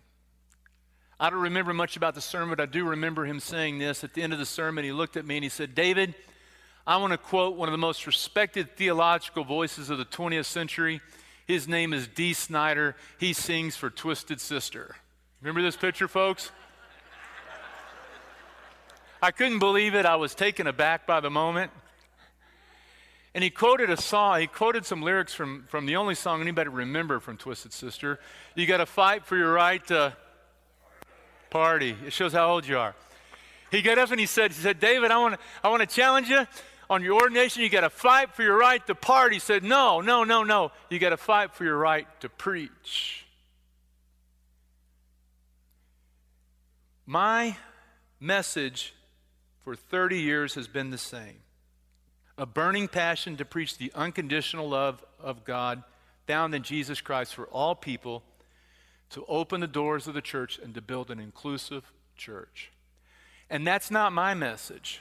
I 1.18 1.30
don't 1.30 1.40
remember 1.40 1.72
much 1.72 1.96
about 1.96 2.14
the 2.14 2.20
sermon, 2.20 2.50
but 2.50 2.60
I 2.60 2.66
do 2.66 2.84
remember 2.84 3.24
him 3.24 3.40
saying 3.40 3.78
this. 3.78 4.04
At 4.04 4.12
the 4.12 4.22
end 4.22 4.34
of 4.34 4.38
the 4.38 4.46
sermon, 4.46 4.84
he 4.84 4.92
looked 4.92 5.16
at 5.16 5.26
me 5.26 5.36
and 5.36 5.44
he 5.44 5.50
said, 5.50 5.74
David, 5.74 6.14
I 6.86 6.98
want 6.98 7.12
to 7.12 7.18
quote 7.18 7.56
one 7.56 7.68
of 7.68 7.72
the 7.72 7.78
most 7.78 8.06
respected 8.06 8.76
theological 8.76 9.44
voices 9.44 9.88
of 9.88 9.96
the 9.96 10.04
20th 10.04 10.46
century. 10.46 11.00
His 11.46 11.66
name 11.66 11.94
is 11.94 12.06
Dee 12.06 12.34
Snider. 12.34 12.96
He 13.18 13.32
sings 13.32 13.76
for 13.76 13.88
Twisted 13.88 14.40
Sister. 14.40 14.96
Remember 15.42 15.62
this 15.62 15.76
picture, 15.76 16.06
folks? 16.06 16.50
I 19.22 19.30
couldn't 19.30 19.58
believe 19.58 19.94
it. 19.94 20.04
I 20.04 20.16
was 20.16 20.34
taken 20.34 20.66
aback 20.66 21.06
by 21.06 21.20
the 21.20 21.30
moment. 21.30 21.70
And 23.34 23.42
he 23.42 23.48
quoted 23.48 23.88
a 23.88 23.96
song, 23.96 24.40
he 24.40 24.46
quoted 24.46 24.84
some 24.84 25.02
lyrics 25.02 25.32
from, 25.32 25.64
from 25.68 25.86
the 25.86 25.96
only 25.96 26.14
song 26.14 26.42
anybody 26.42 26.68
remember 26.68 27.20
from 27.20 27.38
Twisted 27.38 27.72
Sister. 27.72 28.18
You 28.54 28.66
got 28.66 28.78
to 28.78 28.86
fight 28.86 29.24
for 29.24 29.36
your 29.36 29.52
right 29.52 29.86
to 29.86 30.14
party. 31.48 31.96
It 32.04 32.12
shows 32.12 32.32
how 32.32 32.50
old 32.50 32.66
you 32.66 32.76
are. 32.76 32.94
He 33.70 33.82
got 33.82 33.98
up 33.98 34.10
and 34.10 34.20
he 34.20 34.26
said, 34.26 34.50
he 34.50 34.60
said, 34.60 34.78
David, 34.78 35.10
I 35.10 35.18
want 35.18 35.34
to 35.34 35.40
I 35.62 35.68
want 35.68 35.80
to 35.80 35.86
challenge 35.86 36.28
you 36.28 36.44
on 36.90 37.02
your 37.02 37.14
ordination, 37.14 37.62
you 37.62 37.70
got 37.70 37.82
to 37.82 37.90
fight 37.90 38.34
for 38.34 38.42
your 38.42 38.58
right 38.58 38.84
to 38.88 38.94
party. 38.96 39.36
He 39.36 39.40
said, 39.40 39.62
No, 39.62 40.00
no, 40.00 40.24
no, 40.24 40.42
no. 40.42 40.72
You 40.90 40.98
got 40.98 41.10
to 41.10 41.16
fight 41.16 41.54
for 41.54 41.64
your 41.64 41.78
right 41.78 42.06
to 42.20 42.28
preach. 42.28 43.24
My 47.10 47.56
message 48.20 48.94
for 49.64 49.74
30 49.74 50.20
years 50.20 50.54
has 50.54 50.68
been 50.68 50.90
the 50.90 50.96
same 50.96 51.40
a 52.38 52.46
burning 52.46 52.86
passion 52.86 53.36
to 53.38 53.44
preach 53.44 53.78
the 53.78 53.90
unconditional 53.96 54.68
love 54.68 55.04
of 55.18 55.44
God 55.44 55.82
found 56.28 56.54
in 56.54 56.62
Jesus 56.62 57.00
Christ 57.00 57.34
for 57.34 57.46
all 57.46 57.74
people, 57.74 58.22
to 59.10 59.24
open 59.26 59.60
the 59.60 59.66
doors 59.66 60.06
of 60.06 60.14
the 60.14 60.20
church 60.20 60.60
and 60.62 60.72
to 60.74 60.80
build 60.80 61.10
an 61.10 61.18
inclusive 61.18 61.90
church. 62.16 62.70
And 63.50 63.66
that's 63.66 63.90
not 63.90 64.12
my 64.12 64.34
message. 64.34 65.00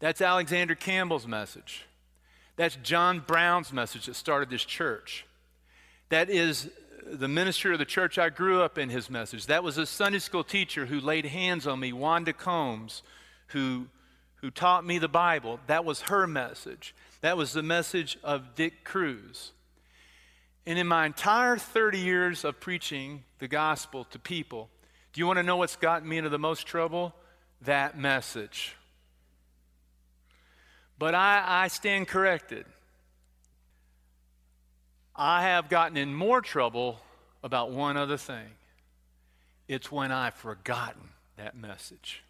That's 0.00 0.20
Alexander 0.20 0.74
Campbell's 0.74 1.28
message. 1.28 1.84
That's 2.56 2.74
John 2.82 3.20
Brown's 3.20 3.72
message 3.72 4.06
that 4.06 4.16
started 4.16 4.50
this 4.50 4.64
church. 4.64 5.24
That 6.08 6.28
is 6.28 6.68
the 7.06 7.28
minister 7.28 7.72
of 7.72 7.78
the 7.78 7.84
church 7.84 8.18
I 8.18 8.28
grew 8.30 8.62
up 8.62 8.78
in, 8.78 8.90
his 8.90 9.10
message. 9.10 9.46
That 9.46 9.62
was 9.62 9.78
a 9.78 9.86
Sunday 9.86 10.18
school 10.18 10.44
teacher 10.44 10.86
who 10.86 11.00
laid 11.00 11.26
hands 11.26 11.66
on 11.66 11.80
me, 11.80 11.92
Wanda 11.92 12.32
Combs, 12.32 13.02
who, 13.48 13.86
who 14.36 14.50
taught 14.50 14.84
me 14.84 14.98
the 14.98 15.08
Bible. 15.08 15.60
That 15.66 15.84
was 15.84 16.02
her 16.02 16.26
message. 16.26 16.94
That 17.20 17.36
was 17.36 17.52
the 17.52 17.62
message 17.62 18.18
of 18.22 18.54
Dick 18.54 18.84
Cruz. 18.84 19.52
And 20.66 20.78
in 20.78 20.86
my 20.86 21.06
entire 21.06 21.56
30 21.56 21.98
years 21.98 22.44
of 22.44 22.60
preaching 22.60 23.24
the 23.38 23.48
gospel 23.48 24.04
to 24.04 24.18
people, 24.18 24.68
do 25.12 25.20
you 25.20 25.26
want 25.26 25.38
to 25.38 25.42
know 25.42 25.56
what's 25.56 25.76
gotten 25.76 26.08
me 26.08 26.18
into 26.18 26.30
the 26.30 26.38
most 26.38 26.66
trouble? 26.66 27.14
That 27.62 27.98
message. 27.98 28.76
But 30.98 31.14
I, 31.14 31.42
I 31.46 31.68
stand 31.68 32.08
corrected. 32.08 32.66
I 35.22 35.42
have 35.42 35.68
gotten 35.68 35.98
in 35.98 36.14
more 36.14 36.40
trouble 36.40 36.98
about 37.44 37.72
one 37.72 37.98
other 37.98 38.16
thing. 38.16 38.46
It's 39.68 39.92
when 39.92 40.12
I've 40.12 40.32
forgotten 40.32 41.10
that 41.36 41.54
message. 41.54 42.24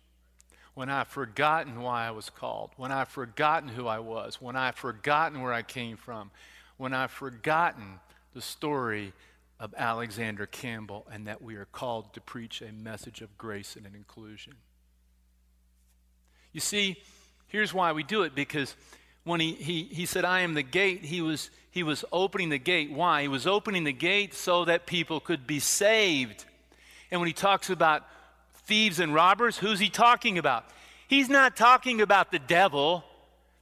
When 0.74 0.90
I've 0.90 1.06
forgotten 1.06 1.82
why 1.82 2.08
I 2.08 2.10
was 2.10 2.30
called. 2.30 2.72
When 2.76 2.90
I've 2.90 3.06
forgotten 3.06 3.68
who 3.68 3.86
I 3.86 4.00
was. 4.00 4.40
When 4.40 4.56
I've 4.56 4.74
forgotten 4.74 5.40
where 5.40 5.52
I 5.52 5.62
came 5.62 5.96
from. 5.96 6.32
when 6.78 6.92
I've 6.92 7.12
forgotten 7.12 8.00
the 8.34 8.42
story 8.42 9.12
of 9.60 9.72
Alexander 9.76 10.46
Campbell 10.46 11.06
and 11.12 11.28
that 11.28 11.40
we 11.40 11.54
are 11.54 11.66
called 11.66 12.12
to 12.14 12.20
preach 12.20 12.60
a 12.60 12.72
message 12.72 13.20
of 13.20 13.38
grace 13.38 13.76
and 13.76 13.86
inclusion. 13.94 14.54
You 16.52 16.60
see, 16.60 16.96
here's 17.46 17.72
why 17.72 17.92
we 17.92 18.02
do 18.02 18.22
it 18.22 18.34
because 18.34 18.74
when 19.22 19.38
he, 19.38 19.52
he, 19.52 19.84
he 19.84 20.06
said, 20.06 20.24
I 20.24 20.40
am 20.40 20.54
the 20.54 20.62
gate, 20.64 21.04
he 21.04 21.22
was, 21.22 21.50
he 21.70 21.82
was 21.82 22.04
opening 22.10 22.48
the 22.48 22.58
gate. 22.58 22.90
Why? 22.90 23.22
He 23.22 23.28
was 23.28 23.46
opening 23.46 23.84
the 23.84 23.92
gate 23.92 24.34
so 24.34 24.64
that 24.64 24.86
people 24.86 25.20
could 25.20 25.46
be 25.46 25.60
saved. 25.60 26.44
And 27.10 27.20
when 27.20 27.28
he 27.28 27.32
talks 27.32 27.70
about 27.70 28.02
thieves 28.64 29.00
and 29.00 29.14
robbers, 29.14 29.58
who's 29.58 29.78
he 29.78 29.88
talking 29.88 30.38
about? 30.38 30.64
He's 31.06 31.28
not 31.28 31.56
talking 31.56 32.00
about 32.00 32.32
the 32.32 32.38
devil. 32.38 33.04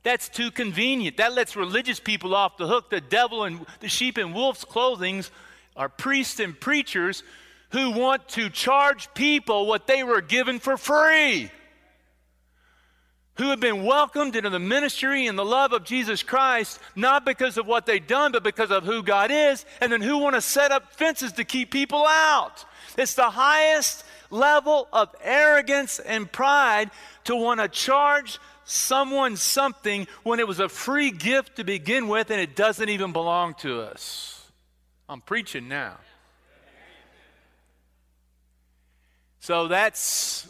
That's 0.02 0.28
too 0.28 0.50
convenient. 0.50 1.18
That 1.18 1.34
lets 1.34 1.56
religious 1.56 2.00
people 2.00 2.34
off 2.34 2.56
the 2.56 2.66
hook. 2.66 2.90
The 2.90 3.00
devil 3.00 3.44
and 3.44 3.66
the 3.80 3.88
sheep 3.88 4.16
in 4.16 4.32
wolf's 4.32 4.64
clothing 4.64 5.24
are 5.76 5.88
priests 5.88 6.40
and 6.40 6.58
preachers 6.58 7.22
who 7.70 7.90
want 7.90 8.26
to 8.28 8.48
charge 8.48 9.12
people 9.14 9.66
what 9.66 9.86
they 9.86 10.02
were 10.02 10.22
given 10.22 10.58
for 10.58 10.76
free 10.76 11.50
who 13.38 13.50
have 13.50 13.60
been 13.60 13.84
welcomed 13.84 14.36
into 14.36 14.50
the 14.50 14.58
ministry 14.58 15.26
and 15.26 15.38
the 15.38 15.44
love 15.44 15.72
of 15.72 15.84
Jesus 15.84 16.22
Christ, 16.22 16.80
not 16.94 17.24
because 17.24 17.56
of 17.56 17.66
what 17.66 17.86
they've 17.86 18.06
done, 18.06 18.32
but 18.32 18.42
because 18.42 18.70
of 18.70 18.84
who 18.84 19.02
God 19.02 19.30
is, 19.30 19.64
and 19.80 19.92
then 19.92 20.02
who 20.02 20.18
want 20.18 20.34
to 20.34 20.40
set 20.40 20.72
up 20.72 20.92
fences 20.92 21.32
to 21.32 21.44
keep 21.44 21.70
people 21.70 22.04
out. 22.06 22.64
It's 22.96 23.14
the 23.14 23.30
highest 23.30 24.04
level 24.30 24.88
of 24.92 25.14
arrogance 25.22 26.00
and 26.00 26.30
pride 26.30 26.90
to 27.24 27.36
want 27.36 27.60
to 27.60 27.68
charge 27.68 28.38
someone 28.64 29.36
something 29.36 30.06
when 30.24 30.40
it 30.40 30.48
was 30.48 30.60
a 30.60 30.68
free 30.68 31.10
gift 31.10 31.56
to 31.56 31.64
begin 31.64 32.08
with 32.08 32.30
and 32.30 32.40
it 32.40 32.54
doesn't 32.54 32.88
even 32.88 33.12
belong 33.12 33.54
to 33.54 33.80
us. 33.80 34.44
I'm 35.08 35.22
preaching 35.22 35.68
now. 35.68 35.96
So 39.40 39.68
that's 39.68 40.46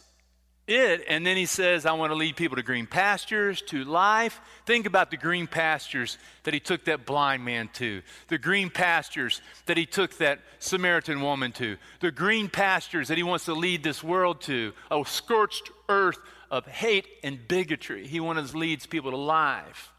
it. 0.69 1.05
And 1.09 1.27
then 1.27 1.37
he 1.37 1.47
says, 1.47 1.87
I 1.87 1.93
want 1.93 2.13
to 2.13 2.17
lead 2.17 2.37
people 2.37 2.57
to 2.57 2.63
green 2.63 2.87
pastures, 2.87 3.63
to 3.63 3.85
life. 3.85 4.41
Think 4.67 4.87
about 4.87 5.11
the 5.11 5.17
green 5.17 5.47
pastures 5.47 6.19
that 6.45 6.55
he 6.55 6.61
took 6.61 6.85
that 6.85 7.07
blind 7.07 7.45
man 7.45 7.69
to, 7.75 8.03
the 8.29 8.39
green 8.39 8.71
pastures 8.71 9.41
that 9.67 9.77
he 9.77 9.87
took 9.87 10.17
that 10.19 10.41
Samaritan 10.59 11.21
woman 11.21 11.53
to, 11.53 11.77
the 12.01 12.11
green 12.11 12.49
pastures 12.49 13.09
that 13.09 13.17
he 13.17 13.23
wants 13.23 13.47
to 13.47 13.55
lead 13.55 13.83
this 13.83 14.03
world 14.05 14.41
to, 14.43 14.73
a 14.91 15.03
scorched 15.07 15.71
earth 15.89 16.19
of 16.51 16.67
hate 16.67 17.07
and 17.23 17.47
bigotry. 17.49 18.07
He 18.07 18.21
wants 18.21 18.53
to 18.53 18.59
lead 18.59 18.89
people 18.89 19.11
to 19.11 19.17
life. 19.17 19.93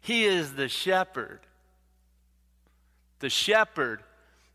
He 0.00 0.24
is 0.24 0.54
the 0.54 0.68
shepherd, 0.68 1.40
the 3.20 3.30
shepherd 3.30 4.02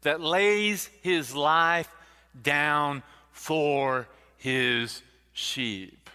that 0.02 0.22
lays 0.22 0.90
his 1.02 1.36
life 1.36 1.94
down 2.42 3.04
for 3.32 4.08
his 4.38 5.02
sheep. 5.34 6.10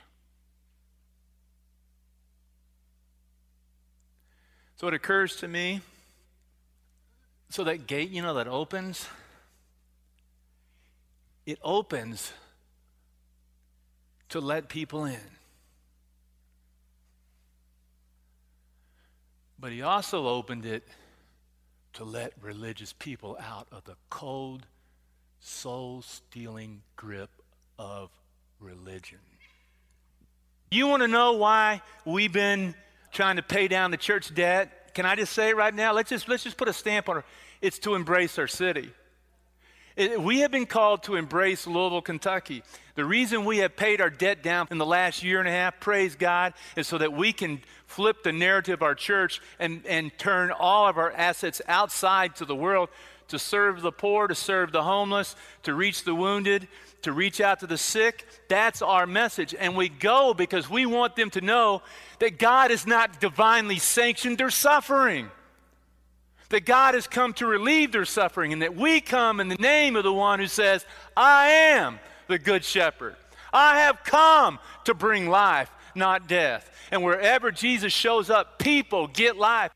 So 4.76 4.87
it 4.87 4.94
occurs 4.94 5.37
to 5.37 5.48
me 5.48 5.81
so 7.50 7.64
that 7.64 7.87
gate, 7.87 8.11
you 8.11 8.22
know, 8.22 8.35
that 8.35 8.46
opens, 8.46 9.09
it 11.46 11.59
opens 11.62 12.33
to 14.28 14.40
let 14.40 14.68
people 14.68 15.04
in. 15.04 15.18
But 19.59 19.72
he 19.72 19.83
also 19.83 20.28
opened 20.28 20.64
it 20.64 20.87
to 21.94 22.04
let 22.04 22.33
religious 22.40 22.92
people 22.92 23.37
out 23.40 23.66
of 23.72 23.83
the 23.85 23.96
cold, 24.11 24.66
soul 25.40 26.02
stealing 26.02 26.83
grip 26.94 27.31
of 27.78 28.11
religion. 28.98 29.18
You 30.70 30.87
want 30.88 31.02
to 31.02 31.08
know 31.08 31.32
why 31.34 31.82
we've 32.04 32.32
been 32.32 32.74
trying 33.12 33.37
to 33.37 33.42
pay 33.42 33.68
down 33.68 33.90
the 33.90 33.96
church 33.96 34.34
debt? 34.34 34.94
Can 34.94 35.06
I 35.06 35.14
just 35.14 35.32
say 35.32 35.54
right 35.54 35.74
now? 35.74 35.92
Let's 35.92 36.11
just, 36.11 36.28
let's 36.28 36.44
just 36.44 36.56
put 36.56 36.68
a 36.68 36.72
stamp 36.72 37.08
on 37.08 37.18
it. 37.18 37.24
It's 37.61 37.78
to 37.80 37.94
embrace 37.94 38.38
our 38.38 38.48
city. 38.48 38.90
It, 39.96 40.20
we 40.20 40.40
have 40.40 40.50
been 40.50 40.66
called 40.66 41.04
to 41.04 41.16
embrace 41.16 41.66
Louisville, 41.66 42.02
Kentucky. 42.02 42.62
The 42.96 43.04
reason 43.04 43.44
we 43.44 43.58
have 43.58 43.76
paid 43.76 44.00
our 44.00 44.11
debt 44.11 44.42
down 44.42 44.68
in 44.70 44.78
the 44.78 44.87
last 44.87 45.22
year 45.22 45.38
and 45.38 45.48
a 45.48 45.52
half, 45.52 45.80
praise 45.80 46.14
God, 46.14 46.54
is 46.76 46.87
so 46.87 46.98
that 46.98 47.12
we 47.12 47.32
can 47.32 47.61
flip 47.87 48.22
the 48.22 48.32
narrative 48.32 48.74
of 48.74 48.82
our 48.82 48.94
church 48.94 49.40
and, 49.58 49.84
and 49.87 50.16
turn 50.18 50.50
all 50.50 50.88
of 50.88 50.98
our 50.98 51.12
assets 51.12 51.62
outside 51.66 52.37
to 52.37 52.44
the 52.44 52.54
world 52.54 52.90
to 53.28 53.38
serve 53.38 53.82
the 53.82 53.92
poor, 53.92 54.26
to 54.26 54.34
serve 54.34 54.72
the 54.72 54.82
homeless, 54.82 55.37
to 55.62 55.74
reach 55.74 56.04
the 56.04 56.14
wounded, 56.14 56.66
to 57.02 57.12
reach 57.12 57.40
out 57.40 57.61
to 57.61 57.66
the 57.66 57.78
sick. 57.78 58.26
That's 58.48 58.82
our 58.82 59.06
message. 59.06 59.54
And 59.58 59.76
we 59.76 59.88
go 59.88 60.34
because 60.34 60.68
we 60.68 60.87
want 60.87 61.16
them 61.16 61.30
to 61.30 61.40
know 61.40 61.82
that 62.18 62.38
God 62.38 62.70
has 62.70 62.87
not 62.87 63.20
divinely 63.20 63.78
sanctioned 63.78 64.38
their 64.38 64.50
suffering, 64.50 65.30
that 66.50 66.64
God 66.64 66.94
has 66.94 67.06
come 67.06 67.34
to 67.34 67.46
relieve 67.46 67.92
their 67.92 68.04
suffering, 68.04 68.52
and 68.52 68.62
that 68.62 68.74
we 68.74 69.00
come 69.00 69.40
in 69.40 69.48
the 69.48 69.56
name 69.56 69.96
of 69.96 70.04
the 70.04 70.12
one 70.12 70.40
who 70.40 70.46
says, 70.46 70.84
I 71.16 71.48
am 71.48 72.00
the 72.26 72.38
good 72.38 72.64
shepherd. 72.64 73.16
I 73.52 73.80
have 73.80 74.02
come 74.04 74.58
to 74.84 74.94
bring 74.94 75.28
life, 75.28 75.70
not 75.94 76.28
death. 76.28 76.70
And 76.90 77.02
wherever 77.04 77.50
Jesus 77.50 77.92
shows 77.92 78.30
up, 78.30 78.58
people 78.58 79.06
get 79.06 79.37
life. 79.37 79.72